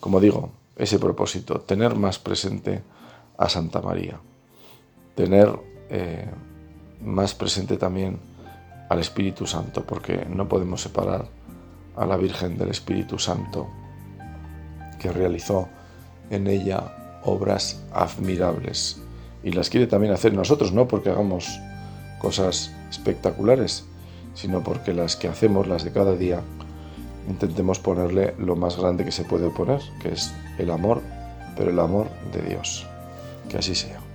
Como 0.00 0.20
digo, 0.20 0.52
ese 0.74 0.98
propósito, 0.98 1.60
tener 1.60 1.94
más 1.96 2.18
presente 2.18 2.82
a 3.36 3.50
Santa 3.50 3.82
María 3.82 4.18
tener 5.18 5.50
eh, 5.90 6.30
más 7.02 7.34
presente 7.34 7.76
también 7.76 8.20
al 8.88 9.00
Espíritu 9.00 9.48
Santo, 9.48 9.84
porque 9.84 10.24
no 10.30 10.48
podemos 10.48 10.80
separar 10.80 11.26
a 11.96 12.06
la 12.06 12.16
Virgen 12.16 12.56
del 12.56 12.68
Espíritu 12.68 13.18
Santo, 13.18 13.68
que 14.98 15.12
realizó 15.12 15.68
en 16.30 16.46
ella 16.46 17.20
obras 17.24 17.80
admirables. 17.92 19.00
Y 19.42 19.52
las 19.52 19.70
quiere 19.70 19.86
también 19.86 20.12
hacer 20.12 20.34
nosotros, 20.34 20.72
no 20.72 20.88
porque 20.88 21.10
hagamos 21.10 21.60
cosas 22.20 22.72
espectaculares, 22.90 23.84
sino 24.34 24.62
porque 24.62 24.92
las 24.92 25.16
que 25.16 25.28
hacemos, 25.28 25.66
las 25.66 25.84
de 25.84 25.92
cada 25.92 26.14
día, 26.14 26.40
intentemos 27.28 27.78
ponerle 27.78 28.34
lo 28.38 28.56
más 28.56 28.76
grande 28.76 29.04
que 29.04 29.12
se 29.12 29.24
puede 29.24 29.50
poner, 29.50 29.80
que 30.02 30.12
es 30.12 30.32
el 30.58 30.70
amor, 30.70 31.02
pero 31.56 31.70
el 31.70 31.78
amor 31.78 32.08
de 32.32 32.42
Dios. 32.42 32.86
Que 33.48 33.58
así 33.58 33.74
sea. 33.74 34.07